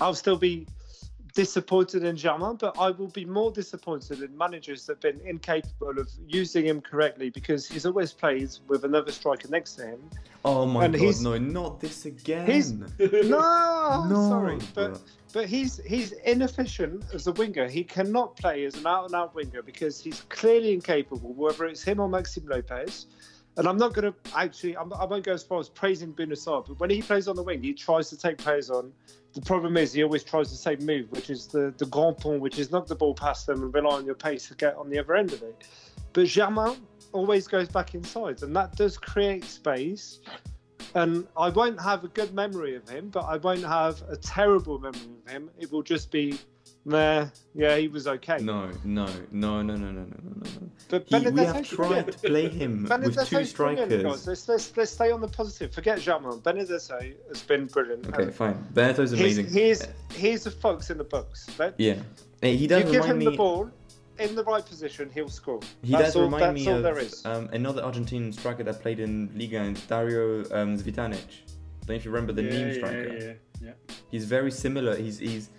[0.00, 0.66] I'll still be
[1.34, 5.98] disappointed in Germain, but I will be more disappointed in managers that have been incapable
[5.98, 10.00] of using him correctly because he's always played with another striker next to him.
[10.44, 12.46] Oh my And god, he's- no, not this again.
[12.50, 15.00] He's- No, No, sorry, but
[15.32, 17.66] but he's he's inefficient as a winger.
[17.68, 21.32] He cannot play as an out and out winger because he's clearly incapable.
[21.32, 23.06] Whether it's him or Maxime Lopez,
[23.56, 26.32] and I'm not going to actually I'm, I won't go as far as praising Bouna
[26.32, 28.92] Sarr, but when he plays on the wing, he tries to take players on.
[29.34, 32.40] The problem is he always tries the same move, which is the the grand pont,
[32.40, 34.90] which is knock the ball past them and rely on your pace to get on
[34.90, 35.64] the other end of it.
[36.12, 36.76] But Germain
[37.12, 40.20] always goes back inside, and that does create space.
[40.94, 44.78] And I won't have a good memory of him, but I won't have a terrible
[44.78, 45.50] memory of him.
[45.58, 46.38] It will just be,
[46.84, 48.38] nah, yeah, he was okay.
[48.38, 50.70] No, no, no, no, no, no, no, no, no.
[50.88, 54.26] But He, we have tried to play him with two strikers.
[54.26, 55.72] Let's, let's, let's stay on the positive.
[55.72, 56.38] Forget Germain.
[56.40, 58.06] Benedetto has been brilliant.
[58.08, 58.66] Okay, And fine.
[58.74, 59.46] Beneto's he's, amazing.
[59.46, 61.48] he's, he's a fox in the books.
[61.58, 61.96] Let- yeah,
[62.40, 63.24] Hey, he you give him me.
[63.26, 63.70] the ball
[64.18, 65.60] in the right position, he'll score.
[65.82, 67.24] He that's does all, remind that's me all of there is.
[67.24, 71.42] um, another Argentine striker that played in Liga, and Dario um, Cvitanich.
[71.80, 73.12] Don't know if you remember the yeah, meme striker.
[73.12, 73.94] Yeah, yeah, yeah.
[74.10, 74.96] He's very similar.
[74.96, 75.50] He's he's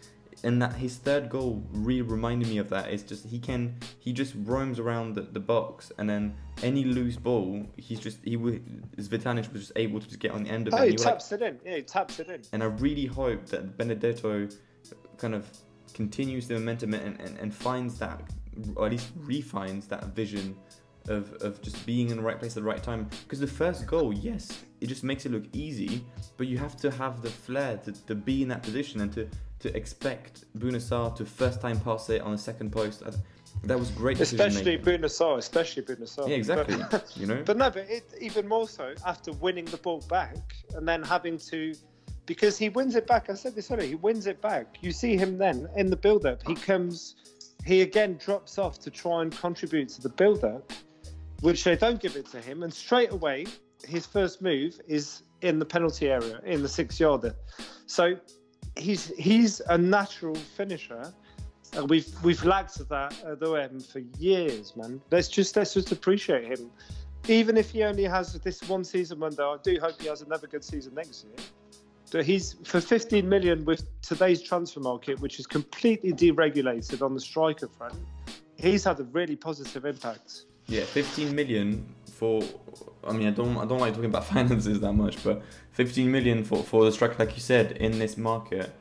[0.44, 2.89] and that his third goal really reminded me of that.
[2.89, 7.16] It's just he can he just roams around the, the box and then any loose
[7.18, 8.62] ball he's just he would
[8.98, 10.82] Cvitanich was just able to just get on the end of Oh, it.
[10.82, 11.60] he and he, like, taps it in.
[11.66, 12.41] Yeah, he taps it in.
[12.52, 14.50] and I really hope that Benedetto
[15.18, 15.48] kind of
[15.94, 18.22] continues the momentum and, and, and finds that,
[18.76, 20.56] or at least refines that vision
[21.08, 23.08] of, of just being in the right place at the right time.
[23.24, 26.04] Because the first goal, yes, it just makes it look easy,
[26.38, 29.30] but you have to have the flair to, to be in that position and to,
[29.64, 33.01] to expect Bouna Sarr to first time pass it on the second post.
[33.05, 33.11] I-
[33.64, 34.20] That was great.
[34.20, 34.78] Especially.
[34.78, 36.28] Bouna Sarr, especially Bouna Sarr.
[36.28, 36.76] Yeah, exactly.
[36.91, 37.41] But, you know.
[37.45, 40.36] but no, but it, even more so after winning the ball back
[40.76, 41.74] and then having to,
[42.26, 43.30] because he wins it back.
[43.30, 43.88] I said this earlier.
[43.88, 44.78] He wins it back.
[44.82, 46.45] You see him then in the build-up.
[46.45, 47.16] He comes,
[47.66, 50.74] he again drops off to try and contribute to the build-up,
[51.39, 52.64] which they don't give it to him.
[52.64, 53.45] And straight away,
[53.88, 57.34] his first move is in the penalty area in the six-yarder.
[57.86, 58.16] So
[58.84, 61.14] he's he's a natural finisher.
[61.76, 65.02] Uh, we've we've lacked that at the OM for years, man.
[65.10, 66.70] Let's just let's just appreciate him.
[67.28, 70.46] Even if he only has this one season window, I do hope he has another
[70.46, 71.46] good season next year.
[72.12, 77.22] But he's for 15 million with today's transfer market, which is completely deregulated on the
[77.22, 77.96] striker front.
[78.58, 80.46] He's had a really positive impact.
[80.68, 81.84] Yeah, 15 million
[82.24, 82.41] for.
[83.03, 86.43] I mean, I don't, I don't like talking about finances that much, but 15 million
[86.43, 88.74] for, for the striker, like you said, in this market.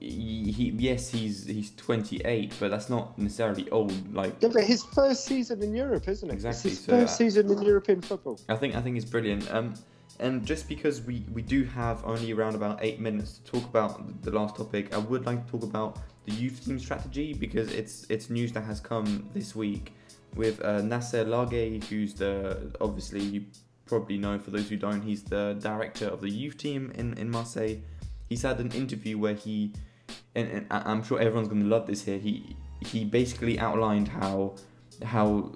[0.00, 4.14] He, he yes, he's he's 28, but that's not necessarily old.
[4.14, 6.32] Like Yeah, but his first season in Europe, isn't it?
[6.32, 8.38] Exactly, It's his so, first season in European football.
[8.48, 9.50] I think I think it's brilliant.
[9.52, 9.74] Um,
[10.20, 14.22] and just because we we do have only around about eight minutes to talk about
[14.22, 18.06] the last topic, I would like to talk about the youth team strategy because it's
[18.08, 19.94] it's news that has come this week
[20.34, 23.44] with uh, Nasser Larguet, who's the obviously you
[23.86, 27.30] probably know for those who don't, he's the director of the youth team in in
[27.30, 27.76] Marseille.
[28.28, 29.72] He's had an interview where he,
[30.34, 32.18] and, and I'm sure everyone's going to love this here.
[32.18, 34.54] He he basically outlined how
[35.02, 35.52] how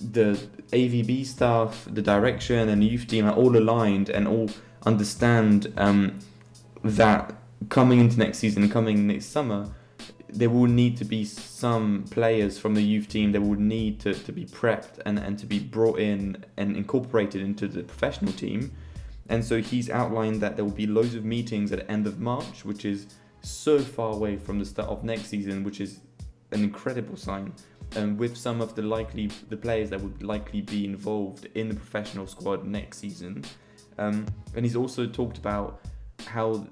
[0.00, 0.38] the
[0.72, 4.50] AVB staff, the direction, and the youth team are all aligned and all
[4.84, 6.18] understand um,
[6.82, 7.34] that
[7.68, 9.68] coming into next season, coming next summer,
[10.34, 14.14] there will need to be some players from the youth team that will need to,
[14.14, 18.72] to be prepped and, and to be brought in and incorporated into the professional team.
[19.28, 22.18] And so he's outlined that there will be loads of meetings at the end of
[22.18, 23.06] March, which is
[23.42, 26.00] so far away from the start of next season, which is
[26.50, 27.54] an incredible sign.
[27.96, 31.74] Um, with some of the likely the players that would likely be involved in the
[31.74, 33.44] professional squad next season,
[33.98, 34.26] um,
[34.56, 35.80] and he's also talked about
[36.26, 36.66] how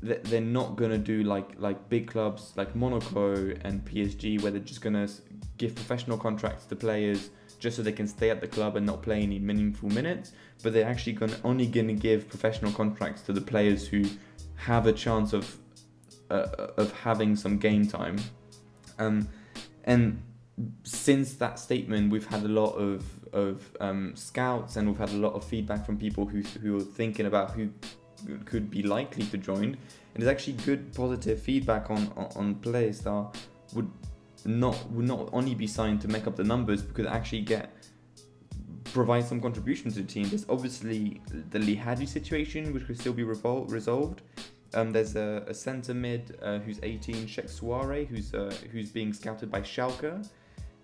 [0.00, 4.80] they're not gonna do like like big clubs like Monaco and PSG, where they're just
[4.80, 5.08] gonna
[5.58, 9.02] give professional contracts to players just so they can stay at the club and not
[9.02, 10.32] play any meaningful minutes.
[10.62, 14.04] But they're actually gonna only gonna give professional contracts to the players who
[14.56, 15.56] have a chance of
[16.30, 16.46] uh,
[16.76, 18.18] of having some game time.
[18.98, 19.28] Um,
[19.84, 20.22] and
[20.84, 25.16] since that statement, we've had a lot of of um, scouts and we've had a
[25.16, 27.70] lot of feedback from people who who are thinking about who
[28.44, 29.76] could be likely to join.
[30.14, 33.36] And there's actually good positive feedback on on, on players that
[33.74, 33.90] would
[34.44, 37.72] not would not only be signed to make up the numbers, but could actually get
[38.92, 40.28] provide some contribution to the team.
[40.28, 41.20] There's obviously
[41.50, 44.22] the Lihadji situation, which could still be revol- resolved.
[44.74, 49.12] Um, there's a, a centre mid uh, who's 18, Sheikh Suare, who's uh, who's being
[49.12, 50.26] scouted by Schalke.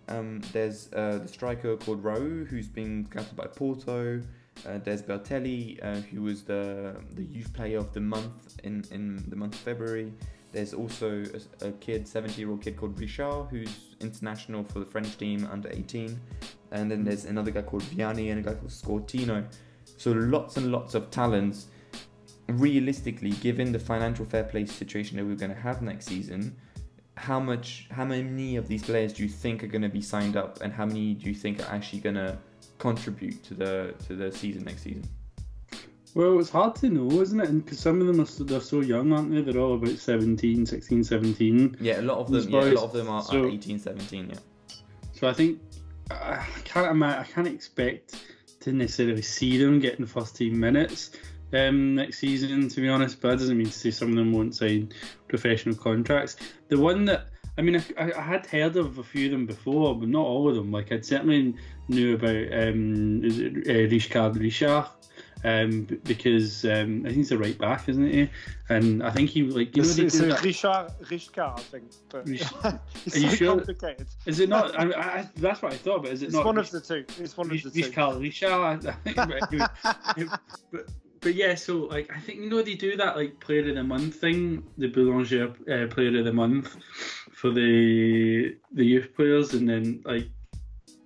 [0.09, 4.22] Um, there's uh, the striker called Raul, who's being scouted by Porto.
[4.67, 9.25] Uh, there's Bertelli, uh, who was the the youth player of the month in, in
[9.29, 10.13] the month of February.
[10.53, 11.25] There's also
[11.63, 15.47] a, a kid, 70 year old kid called Richard, who's international for the French team
[15.51, 16.19] under 18.
[16.71, 19.45] And then there's another guy called Vianney and a guy called Scortino.
[19.99, 21.67] So lots and lots of talents.
[22.49, 26.57] Realistically, given the financial fair play situation that we're going to have next season,
[27.15, 30.35] how much, how many of these players do you think are going to be signed
[30.35, 32.39] up, and how many do you think are actually going to
[32.79, 35.05] contribute to the to the season next season?
[36.14, 37.64] Well, it's hard to know, isn't it?
[37.64, 39.43] Because some of them are so, they're so young, aren't they?
[39.43, 41.76] They're all about 17, 16, 17.
[41.81, 42.49] Yeah, a lot of them.
[42.49, 44.31] Yeah, a lot of them are, so- are 18, 17.
[44.31, 44.37] Yeah.
[45.12, 45.61] So I think
[46.11, 48.22] I can't ima- I can't expect
[48.61, 51.11] to necessarily see them getting first team minutes
[51.53, 53.20] um, next season, to be honest.
[53.20, 54.93] But that doesn't mean to say some of them won't sign
[55.29, 56.37] professional contracts.
[56.68, 57.29] The one that
[57.59, 60.49] I mean, I, I had heard of a few of them before, but not all
[60.49, 60.71] of them.
[60.71, 61.55] Like I'd certainly
[61.89, 64.87] knew about um, is it uh, Richard Richard.
[65.45, 68.29] Um, because um, I think he's a right back, isn't he?
[68.71, 71.85] And I think he like you know It's, they it's a Richard, Richard, I think.
[72.09, 72.81] But Rich- Are
[73.15, 73.57] you sure?
[73.57, 74.09] complicated.
[74.27, 74.77] Is it not?
[74.79, 74.91] I,
[75.21, 76.45] I, that's what I thought, but is it It's not?
[76.45, 77.23] one Rich- of the two.
[77.23, 77.83] It's one of Rich- the two.
[77.83, 79.71] Richard Richard, I think, but,
[80.73, 80.87] but
[81.21, 83.83] but yeah, so like I think you know they do that like player of the
[83.83, 86.77] month thing, the Boulanger uh, player of the month
[87.33, 90.29] for the the youth players, and then like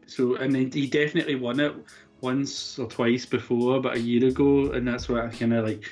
[0.06, 1.74] so and then he definitely won it
[2.20, 5.84] once or twice before, about a year ago, and that's where I kind of like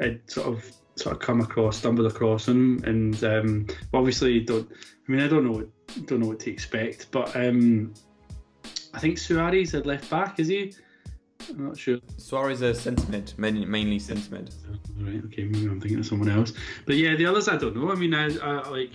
[0.00, 4.70] I sort of sort of come across, stumbled across him, and um, obviously don't.
[4.70, 7.94] I mean, I don't know what don't know what to expect, but um,
[8.94, 10.74] I think Suarez had left back, is he?
[11.48, 11.98] I'm not sure.
[12.16, 14.54] Suarez a sentiment, mainly, sentiment.
[15.00, 16.52] Right, okay, maybe I'm thinking of someone else.
[16.84, 17.90] But yeah, the others I don't know.
[17.90, 18.90] I mean, I, I like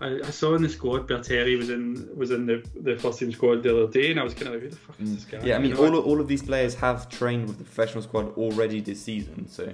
[0.00, 3.32] I, I saw in the squad Bertelli was in was in the the first team
[3.32, 5.24] squad the other day, and I was kind of like, who the fuck is this
[5.24, 5.40] guy?
[5.46, 7.64] Yeah, I mean, You know, all, of- all of these players have trained with the
[7.64, 9.72] professional squad already this season, so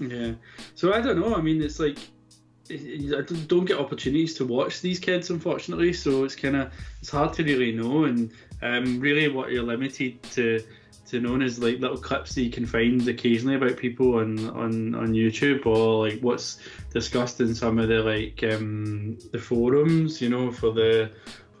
[0.00, 0.32] Yeah.
[0.74, 1.34] So I don't know.
[1.34, 1.98] I mean, it's like
[2.70, 2.76] I
[3.26, 5.92] don't- don't get opportunities to watch these kids, unfortunately.
[5.92, 8.30] So it's kind of it's hard to really know, and
[8.62, 10.62] um, really what you're limited to
[11.06, 14.94] to knowing is like little clips that you can find occasionally about people on on
[14.94, 16.58] on YouTube or like what's
[16.92, 21.10] discussed in some of the like um, the forums, you know, for the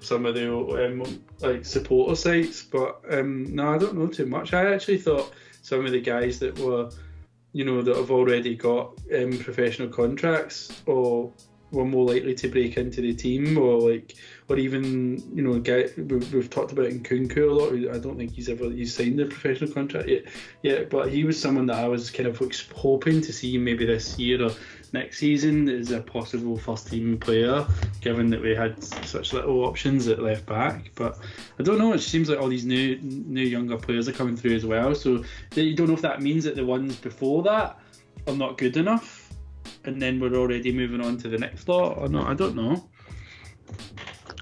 [0.00, 0.52] some of the
[0.86, 2.62] um, like supporter sites.
[2.62, 4.52] But um, no, I don't know too much.
[4.52, 5.32] I actually thought
[5.62, 6.90] some of the guys that were
[7.56, 11.32] you know, that have already got um, professional contracts or
[11.72, 14.14] were more likely to break into the team or like,
[14.48, 17.94] or even, you know, guy we've, talked about in Kunku a lot.
[17.94, 20.24] I don't think he's ever he's signed a professional contract yet,
[20.62, 22.38] yeah, but he was someone that I was kind of
[22.74, 24.50] hoping to see maybe this year or
[24.92, 27.66] next season as a possible first team player,
[28.00, 30.90] given that we had such little options at left back.
[30.94, 31.18] But
[31.58, 31.92] I don't know.
[31.92, 34.94] It seems like all these new new younger players are coming through as well.
[34.94, 37.78] So you don't know if that means that the ones before that
[38.28, 39.15] are not good enough,
[39.86, 42.26] and then we're already moving on to the next lot or not.
[42.28, 42.88] I don't know.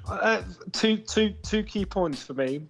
[0.07, 0.43] Uh,
[0.73, 2.67] two, two, two key points for me.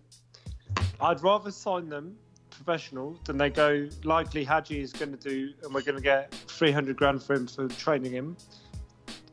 [1.01, 2.17] I'd rather sign them
[2.51, 6.33] professional than they go Likely Hadji is going to do, and we're going to get
[6.33, 8.37] 300 grand for him for training him.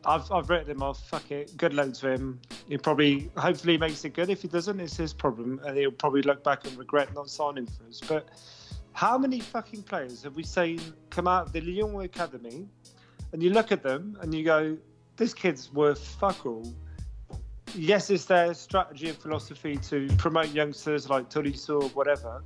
[0.03, 1.07] I've, I've written him off.
[1.07, 1.55] Fuck it.
[1.57, 2.41] Good luck to him.
[2.67, 4.29] He probably, hopefully, makes it good.
[4.29, 7.67] If he doesn't, it's his problem, and he'll probably look back and regret not signing
[7.67, 8.01] for us.
[8.07, 8.27] But
[8.93, 12.67] how many fucking players have we seen come out of the Lyon Academy,
[13.33, 14.77] and you look at them and you go,
[15.17, 16.73] this kid's worth fuck all.
[17.73, 22.43] Yes, it's their strategy and philosophy to promote youngsters like Tolisso or whatever.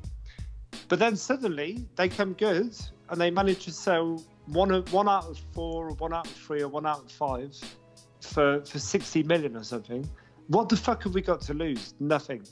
[0.88, 2.76] But then suddenly they come good
[3.10, 6.62] and they manage to sell one one out of four or one out of three
[6.62, 7.56] or one out of five
[8.22, 10.08] for, for 60 million or something.
[10.48, 11.96] What the fuck have we got to lose?
[12.00, 12.44] Nothing.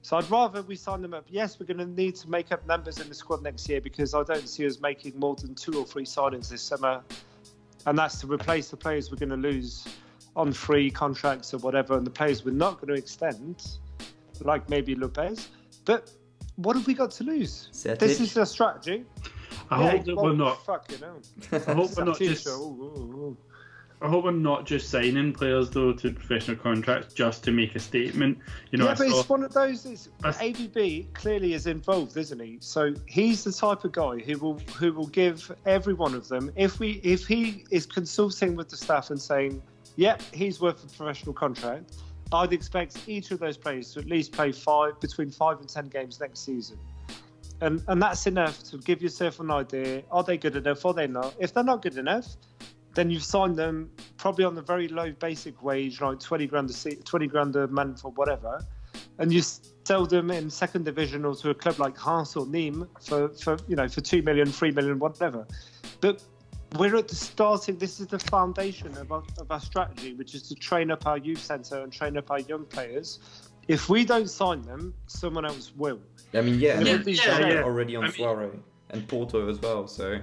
[0.00, 1.26] So I'd rather we sign them up.
[1.28, 4.14] Yes, we're going to need to make up numbers in the squad next year because
[4.14, 7.02] I don't see us making more than two or three signings this summer.
[7.86, 9.86] And that's to replace the players we're going to lose
[10.36, 13.66] on free contracts or whatever, and the players we're not going to extend,
[14.40, 15.48] like maybe Lopez.
[15.84, 16.10] But
[16.56, 17.68] what have we got to lose?
[17.72, 17.98] Setic.
[17.98, 19.04] This is the strategy.
[19.70, 20.64] I Yeah, hope that we're not.
[20.64, 21.20] Fucking hell.
[21.52, 22.46] I hope we're not Satisha, just.
[22.48, 23.36] ooh, ooh, ooh.
[24.02, 27.78] I hope we're not just signing players though to professional contracts just to make a
[27.78, 28.38] statement.
[28.72, 29.86] You know, yeah, I but saw- it's one of those.
[29.86, 32.58] It's, AVB clearly is involved, isn't he?
[32.60, 36.50] So he's the type of guy who will who will give every one of them.
[36.56, 39.62] If we if he is consulting with the staff and saying,
[39.96, 41.94] "Yep, he's worth a professional contract,"
[42.32, 45.86] I'd expect each of those players to at least play five between five and ten
[45.86, 46.78] games next season.
[47.60, 50.02] and and that's enough to give yourself an idea.
[50.10, 50.84] Are they good enough?
[50.84, 51.34] Are they not?
[51.38, 52.26] If they're not good enough,
[52.94, 56.72] then you've signed them probably on the very low basic wage, like twenty grand a
[56.72, 58.64] se- twenty grand a month or whatever,
[59.18, 62.86] and you sell them in second division or to a club like Hans or Nîmes
[63.08, 65.46] for for you know for two million, three million, whatever.
[66.00, 66.22] But
[66.78, 67.76] we're at the starting.
[67.78, 71.18] This is the foundation of our, of our strategy, which is to train up our
[71.18, 73.18] youth centre and train up our young players.
[73.68, 76.00] If we don't sign them, someone else will.
[76.34, 77.62] I mean, yeah, Yeah, yeah, yeah.
[77.62, 78.54] already on I mean- Suarez
[78.90, 79.86] and Porto as well.
[79.86, 80.18] So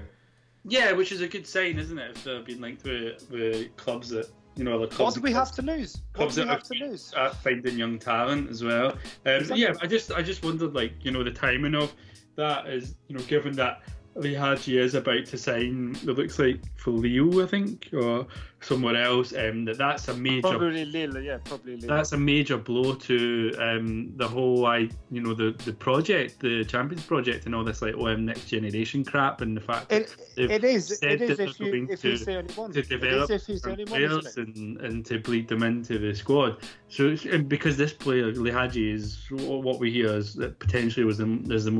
[0.65, 2.11] Yeah, which is a good sign, isn't it?
[2.17, 5.15] If they've been linked with, with clubs that you know, What clubs.
[5.15, 6.01] do we have to lose?
[6.11, 7.13] What clubs do we that have to lose?
[7.15, 8.89] at finding young talent as well.
[8.91, 9.61] Um, Exactly.
[9.61, 11.93] Yeah, I just I just wondered like you know the timing of
[12.35, 13.81] that is you know given that
[14.17, 18.27] Lihadji is about to sign it looks like for Leo I think or
[18.61, 21.87] somewhere else um, that that's a major Probably Lille, yeah, probably Lille.
[21.87, 26.65] that's a major blow to um, the whole I you know the the project the
[26.65, 30.51] Champions project and all this like OM next generation crap and the fact It, they've
[30.51, 30.97] it is.
[30.99, 32.71] said It is if, you, going if to- he's the only one.
[32.73, 35.63] to It develop is if he's the only one, players and, and to bleed them
[35.63, 36.57] into the squad.
[36.89, 41.17] So it's, and because this player Lihadji is what we hear is that potentially was
[41.19, 41.71] the is the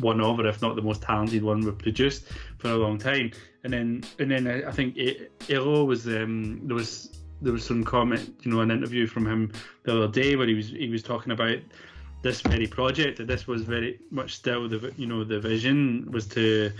[0.00, 2.24] one of, or if not the most talented one we've produced
[2.58, 3.30] for a long time.
[3.64, 4.96] And then and then I I think
[5.48, 9.52] Eyraud was um, there was there was some comment you know an interview from him
[9.84, 11.58] the other day where he was he was talking about
[12.22, 16.26] this very project that this was very much still the you know the vision was
[16.26, 16.70] to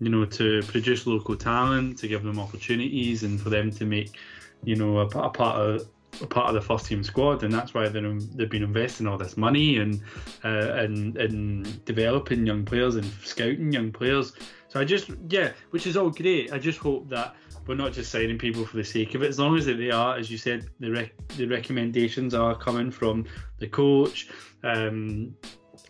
[0.00, 4.18] you know to produce local talent to give them opportunities and for them to make
[4.64, 5.86] you know a, a part of
[6.20, 7.42] a part of the first team squad.
[7.42, 10.00] And that's why they've been investing all this money and
[10.44, 14.32] uh, and and developing young players and scouting young players
[14.74, 18.10] so I just yeah which is all great I just hope that we're not just
[18.10, 20.68] signing people for the sake of it as long as they are as you said
[20.80, 23.24] the rec- the recommendations are coming from
[23.58, 24.28] the coach
[24.64, 25.32] um,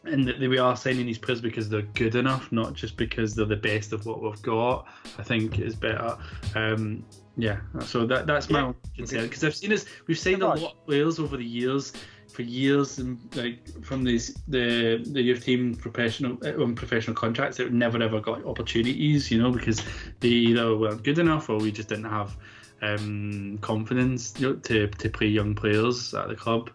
[0.05, 3.47] and that we are signing these players because they're good enough, not just because they're
[3.47, 4.87] the best of what we've got.
[5.19, 6.19] I think is better.
[6.55, 7.07] Um,
[7.39, 8.73] yeah, so that that's my Yeah.
[8.97, 9.87] concern because I've seen us.
[10.07, 11.93] We've signed a lot of players over the years,
[12.35, 17.57] for years, and like from these the the youth team professional uh, on professional contracts
[17.59, 19.31] that never ever got opportunities.
[19.31, 19.83] You know, because
[20.21, 22.37] they either weren't good enough or we just didn't have
[22.83, 26.71] um, confidence you know, to to play young players at the club.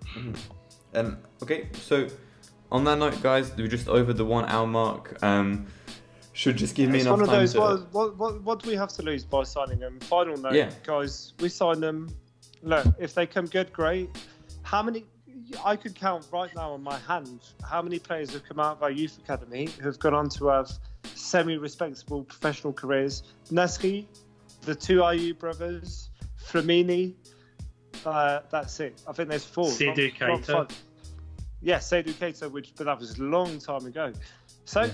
[0.93, 2.07] Um, okay, so
[2.71, 5.21] on that note, guys, we're just over the one hour mark.
[5.23, 5.67] Um,
[6.33, 7.53] should just give me it's enough one of time those.
[7.53, 7.59] to.
[7.59, 9.99] What, what, what, what do we have to lose by signing them?
[9.99, 10.71] Final note, Yeah.
[10.83, 11.33] guys.
[11.41, 12.09] We sign them.
[12.63, 14.09] Look, if they come good, great.
[14.63, 15.05] How many?
[15.65, 18.83] I could count right now on my hand how many players have come out of
[18.83, 20.71] our youth academy who've gone on to have
[21.15, 23.23] semi-respectable professional careers.
[23.51, 24.05] Nasri,
[24.61, 26.09] the two Ayew brothers,
[26.43, 27.13] Flamini.
[28.05, 29.01] Uh, that's it.
[29.07, 29.65] I think there's four.
[29.65, 30.67] Seydou not- not Keita.
[30.67, 30.83] five.
[31.61, 34.13] Yeah, Seydou Keita, which but that was a long time ago.
[34.65, 34.87] So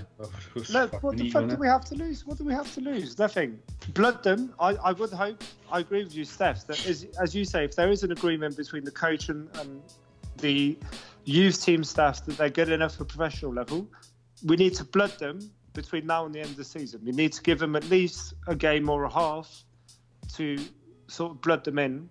[0.71, 2.25] Look, what the fuck do we have to lose?
[2.25, 3.19] What do we have to lose?
[3.19, 3.59] Nothing.
[3.93, 4.53] Blood them.
[4.57, 5.43] I, I would hope.
[5.69, 6.65] I agree with you, Steph.
[6.65, 9.81] That is, as you say, if there is an agreement between the coach and, and
[10.37, 10.77] the
[11.25, 13.87] youth team staff that they're good enough for professional level,
[14.45, 15.39] we need to blood them
[15.73, 17.01] between now and the end of the season.
[17.03, 19.63] We need to give them at least a game or a half
[20.35, 20.57] to
[21.07, 22.09] sort of blood them in.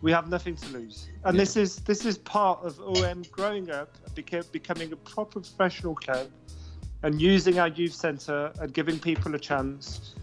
[0.00, 3.96] We have nothing to lose, and this is this is part of OM growing up,
[4.52, 6.28] becoming a proper professional club
[7.04, 10.14] and using our youth centre and giving people a chance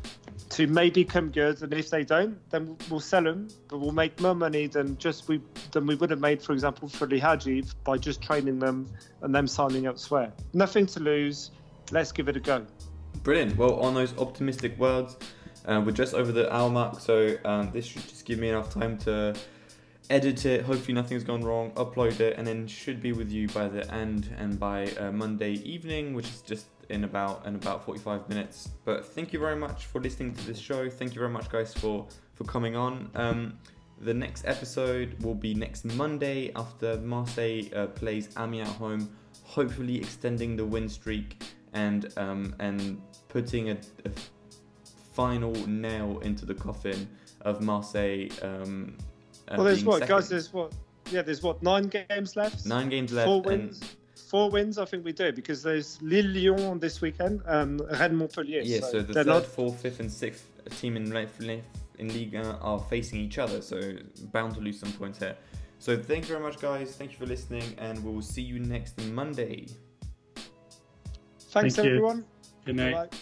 [0.51, 1.61] to maybe come good.
[1.61, 5.27] And if they don't, then we'll sell them, but we'll make more money than just
[5.27, 5.41] we
[5.71, 8.87] than we would have made, for example, for Lihadji by just training them
[9.21, 10.31] and them signing elsewhere.
[10.53, 11.51] Nothing to lose.
[11.91, 12.65] Let's give it a go.
[13.23, 13.57] Brilliant.
[13.57, 15.17] Well, on those optimistic words,
[15.65, 18.73] uh, we're just over the hour mark, so um, this should just give me enough
[18.73, 19.35] time to
[20.09, 20.63] edit it.
[20.63, 21.71] Hopefully, nothing's gone wrong.
[21.71, 25.53] Upload it, and then should be with you by the end and by uh, Monday
[25.53, 28.69] evening, which is just in about in about 45 minutes.
[28.85, 30.89] But thank you very much for listening to this show.
[30.89, 33.09] Thank you very much, guys, for for coming on.
[33.15, 33.57] Um,
[34.01, 39.09] the next episode will be next Monday after Marseille uh, plays Amiens at home,
[39.43, 41.41] hopefully extending the win streak
[41.73, 44.11] and um, and putting a, a
[45.13, 47.07] final nail into the coffin
[47.41, 48.27] of Marseille.
[48.41, 48.97] Um,
[49.47, 50.15] uh, well, there's what, second.
[50.15, 50.29] guys?
[50.29, 50.73] There's what?
[51.11, 51.61] Yeah, there's what?
[51.61, 52.65] Nine games left.
[52.65, 53.27] nine games left.
[53.27, 53.81] Four and- wins.
[54.31, 58.61] Four wins, I think we do because there's Lille Lyon this weekend and Rennes Montpellier.
[58.61, 60.45] yeah, so the third, not fourth, fifth, and sixth
[60.79, 61.59] team in Le- Le-
[61.99, 63.91] in Ligue 1 are facing each other, so
[64.31, 65.35] bound to lose some points here.
[65.79, 66.95] So thank you very much, guys.
[66.95, 69.67] Thank you for listening, and we'll see you next Monday.
[71.49, 71.83] Thanks, Thank you.
[71.95, 72.23] everyone.
[72.63, 72.93] Good night.
[72.93, 73.17] Bye-bye.